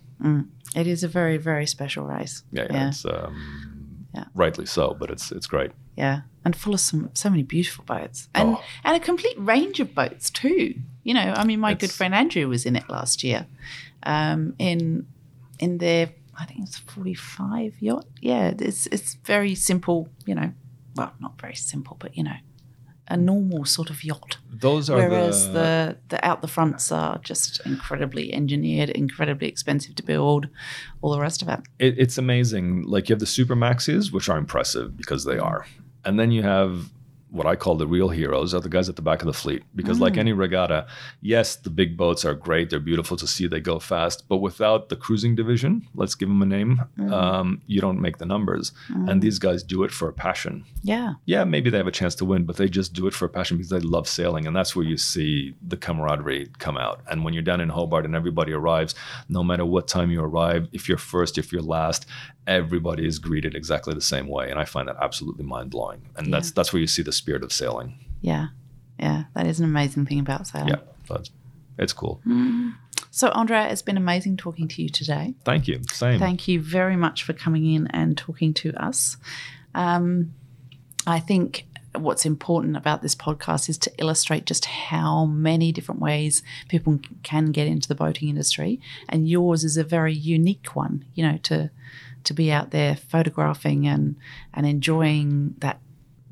[0.77, 2.43] It is a very, very special race.
[2.53, 2.89] Yeah, yeah, Yeah.
[2.89, 4.25] it's um, Yeah.
[4.35, 5.73] rightly so, but it's it's great.
[5.97, 8.63] Yeah, and full of some so many beautiful boats, and Oh.
[8.85, 10.75] and a complete range of boats too.
[11.03, 13.47] You know, I mean, my good friend Andrew was in it last year,
[14.05, 15.07] um, in
[15.59, 16.11] in their
[16.41, 18.07] I think it's forty five yacht.
[18.21, 20.09] Yeah, it's it's very simple.
[20.27, 20.53] You know,
[20.97, 22.39] well, not very simple, but you know,
[23.09, 24.39] a normal sort of yacht.
[24.51, 29.95] Those are Whereas the, the the out the fronts are just incredibly engineered, incredibly expensive
[29.97, 30.49] to build,
[31.03, 31.61] all the rest of it.
[31.79, 32.83] it, it's amazing.
[32.85, 35.67] Like you have the super maxis, which are impressive because they are,
[36.05, 36.91] and then you have
[37.35, 39.65] what I call the real heroes are the guys at the back of the fleet.
[39.75, 40.19] Because like mm.
[40.19, 40.87] any regatta,
[41.21, 44.29] yes, the big boats are great; they're beautiful to see, they go fast.
[44.29, 47.13] But without the cruising division, let's give them a name, mm-hmm.
[47.13, 48.73] um, you don't make the numbers.
[48.89, 49.21] And mm.
[49.21, 50.65] these guys do it for a passion.
[50.83, 53.25] Yeah, Yeah, maybe they have a chance to win, but they just do it for
[53.25, 57.01] a passion because they love sailing, and that's where you see the camaraderie come out.
[57.11, 58.95] And when you're down in Hobart and everybody arrives,
[59.29, 62.07] no matter what time you arrive, if you're first, if you're last,
[62.47, 66.03] everybody is greeted exactly the same way, and I find that absolutely mind blowing.
[66.17, 67.99] And that's that's where you see the spirit of sailing.
[68.21, 68.49] yeah,
[68.99, 69.25] yeah.
[69.35, 70.69] That is an amazing thing about sailing.
[70.69, 71.31] Yeah, but
[71.79, 72.21] it's cool.
[73.11, 75.35] So, Andrea, it's been amazing talking to you today.
[75.45, 75.81] Thank you.
[75.93, 76.19] Same.
[76.19, 79.17] Thank you very much for coming in and talking to us.
[79.75, 80.35] Um,
[81.07, 81.67] I think
[81.97, 87.53] what's important about this podcast is to illustrate just how many different ways people can
[87.53, 91.05] get into the boating industry, and yours is a very unique one.
[91.15, 91.71] You know, to
[92.25, 94.17] to be out there photographing and
[94.53, 95.81] and enjoying that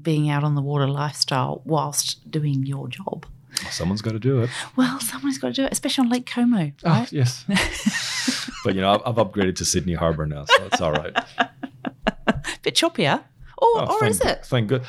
[0.01, 3.27] being out on the water lifestyle whilst doing your job.
[3.71, 4.51] Someone's got to do it.
[4.77, 7.45] Well, someone's got to do it, especially on Lake Como, Oh, yes.
[8.65, 11.15] but you know, I've, I've upgraded to Sydney Harbour now, so it's all right.
[12.63, 13.19] bit choppier,
[13.59, 14.47] or, Oh, or thank, is it?
[14.47, 14.85] Thank good.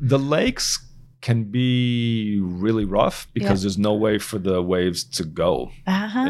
[0.00, 0.85] The lakes
[1.28, 3.64] can be really rough because Yeah.
[3.64, 5.52] there's no way for the waves to go.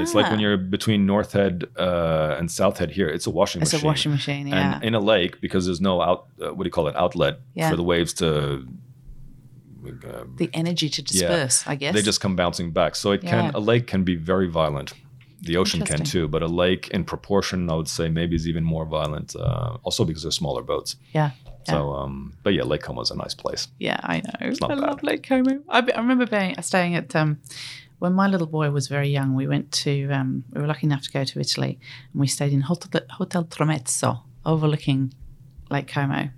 [0.02, 0.44] It's like when Ah.
[0.44, 1.54] you're between North Head
[1.88, 3.08] uh, and South Head here.
[3.16, 3.86] It's a washing It's machine.
[3.86, 4.74] a washing machine, yeah.
[4.76, 7.34] And in a lake, because there's no out, uh, what do you call it, outlet
[7.54, 7.68] Yeah.
[7.70, 8.28] for the waves to.
[9.86, 11.94] Uh, the energy to disperse, yeah, I guess.
[11.94, 12.96] they just come bouncing back.
[12.96, 14.88] So it can a lake can be very violent.
[15.48, 18.64] The ocean can too, but a lake in proportion, I would say, maybe is even
[18.64, 19.28] more violent.
[19.36, 20.90] Uh, also because they're smaller boats.
[21.18, 21.30] yeah.
[21.66, 23.68] So, um, but yeah, Lake Como is a nice place.
[23.78, 24.32] Yeah, I know.
[24.40, 24.78] I bad.
[24.78, 25.62] love Lake Como.
[25.68, 27.38] I, be- I remember being, staying at um,
[27.98, 29.34] when my little boy was very young.
[29.34, 31.78] We went to um, we were lucky enough to go to Italy,
[32.12, 35.12] and we stayed in Hotel, Hotel Tremezzo, overlooking
[35.70, 36.30] Lake Como.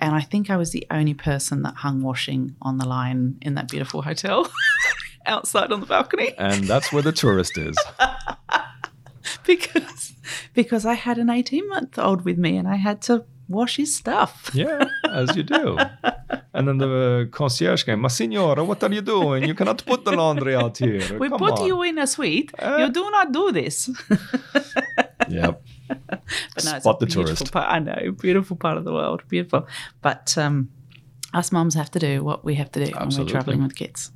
[0.00, 3.54] And I think I was the only person that hung washing on the line in
[3.54, 4.48] that beautiful hotel,
[5.26, 7.76] outside on the balcony, And that's where the tourist is.
[9.46, 10.14] because
[10.54, 13.94] because I had an eighteen month old with me, and I had to wash his
[13.94, 14.50] stuff.
[14.52, 15.78] Yeah, as you do.
[16.54, 19.44] And then the concierge came, Ma signora, what are you doing?
[19.44, 21.18] You cannot put the laundry out here.
[21.18, 22.52] We Come put on." you in a suite.
[22.58, 23.90] Uh, you do not do this.
[25.28, 25.62] Yep.
[26.54, 27.50] But no, Spot the tourist.
[27.52, 29.66] Part, I know, beautiful part of the world, beautiful.
[30.02, 30.68] But um,
[31.32, 34.12] us mums have to do what we have to do when we're traveling with kids.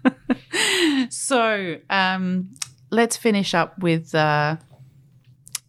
[1.10, 2.50] so um,
[2.90, 4.56] let's finish up with uh,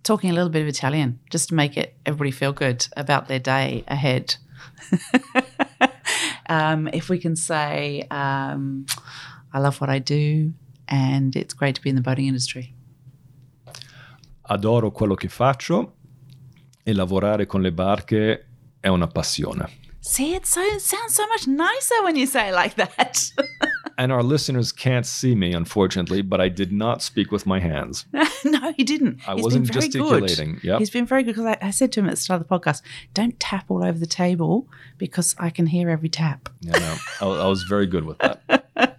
[0.09, 3.39] talking a little bit of Italian, just to make it everybody feel good about their
[3.39, 4.35] day ahead.
[6.49, 8.85] um, if we can say, um,
[9.53, 10.53] "I love what I do,"
[10.87, 12.73] and it's great to be in the boating industry.
[14.41, 15.93] Adoro quello che faccio
[16.83, 18.47] e lavorare con le barche
[18.79, 19.69] è una passione.
[19.99, 23.31] See, it so it sounds so much nicer when you say it like that.
[23.99, 28.05] And our listeners can't see me, unfortunately, but I did not speak with my hands.
[28.45, 29.19] no, he didn't.
[29.27, 30.61] I He's wasn't gesticulating.
[30.63, 30.79] Yep.
[30.79, 32.59] He's been very good because I, I said to him at the start of the
[32.59, 32.81] podcast,
[33.13, 37.43] "Don't tap all over the table because I can hear every tap." Yeah, no, I,
[37.43, 38.41] I was very good with that.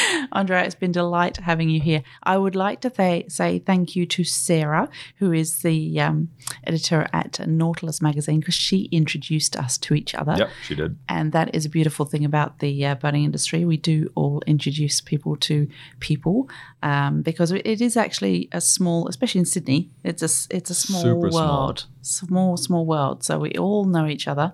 [0.32, 2.02] Andrea, it's been delight having you here.
[2.22, 6.30] I would like to th- say thank you to Sarah, who is the um,
[6.64, 10.34] editor at Nautilus magazine, because she introduced us to each other.
[10.38, 10.98] Yep, she did.
[11.08, 13.64] And that is a beautiful thing about the uh, boating industry.
[13.64, 15.68] We do all introduce people to
[16.00, 16.48] people
[16.82, 21.02] um, because it is actually a small, especially in Sydney, it's a it's a small
[21.02, 23.24] Super world, small small world.
[23.24, 24.52] So we all know each other.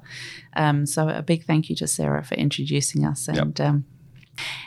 [0.54, 3.28] Um, so a big thank you to Sarah for introducing us.
[3.28, 3.84] And um,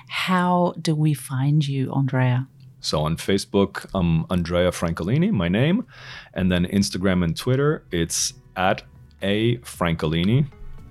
[0.07, 2.47] how do we find you, Andrea?
[2.79, 5.85] So on Facebook, I'm Andrea Francolini, my name.
[6.33, 8.83] And then Instagram and Twitter, it's at
[9.21, 10.47] A Francolini.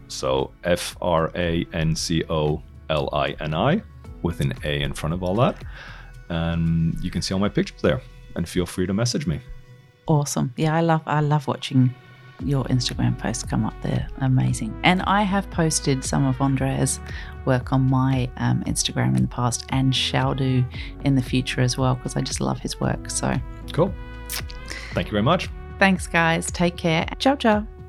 [0.09, 3.83] So F R A N C O L I N I
[4.23, 5.65] with an A in front of all that.
[6.29, 8.01] And you can see all my pictures there.
[8.37, 9.41] And feel free to message me.
[10.07, 10.53] Awesome.
[10.57, 11.95] Yeah, I love I love watching
[12.43, 14.09] your Instagram posts come up there.
[14.19, 14.79] Amazing.
[14.85, 17.01] And I have posted some of Andrea's
[17.45, 20.65] work on my um, Instagram in the past and shall do
[21.05, 23.11] in the future as well because I just love his work.
[23.11, 23.35] So
[23.73, 23.93] Cool.
[24.93, 25.49] Thank you very much.
[25.79, 26.51] thanks, guys.
[26.51, 27.07] Take care.
[27.19, 27.80] Ciao, ciao.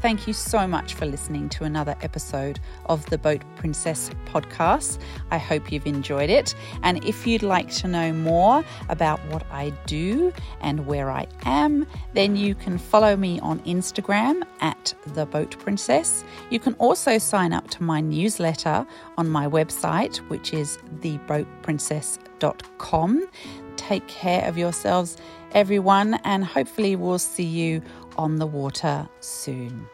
[0.00, 4.98] Thank you so much for listening to another episode of the Boat Princess podcast.
[5.30, 6.54] I hope you've enjoyed it.
[6.82, 10.32] And if you'd like to know more about what I do
[10.62, 16.24] and where I am, then you can follow me on Instagram at the Boat Princess.
[16.48, 18.86] You can also sign up to my newsletter
[19.18, 23.28] on my website, which is theboatprincess.com.
[23.76, 25.18] Take care of yourselves,
[25.52, 27.82] everyone, and hopefully we'll see you
[28.20, 29.88] on the water soon.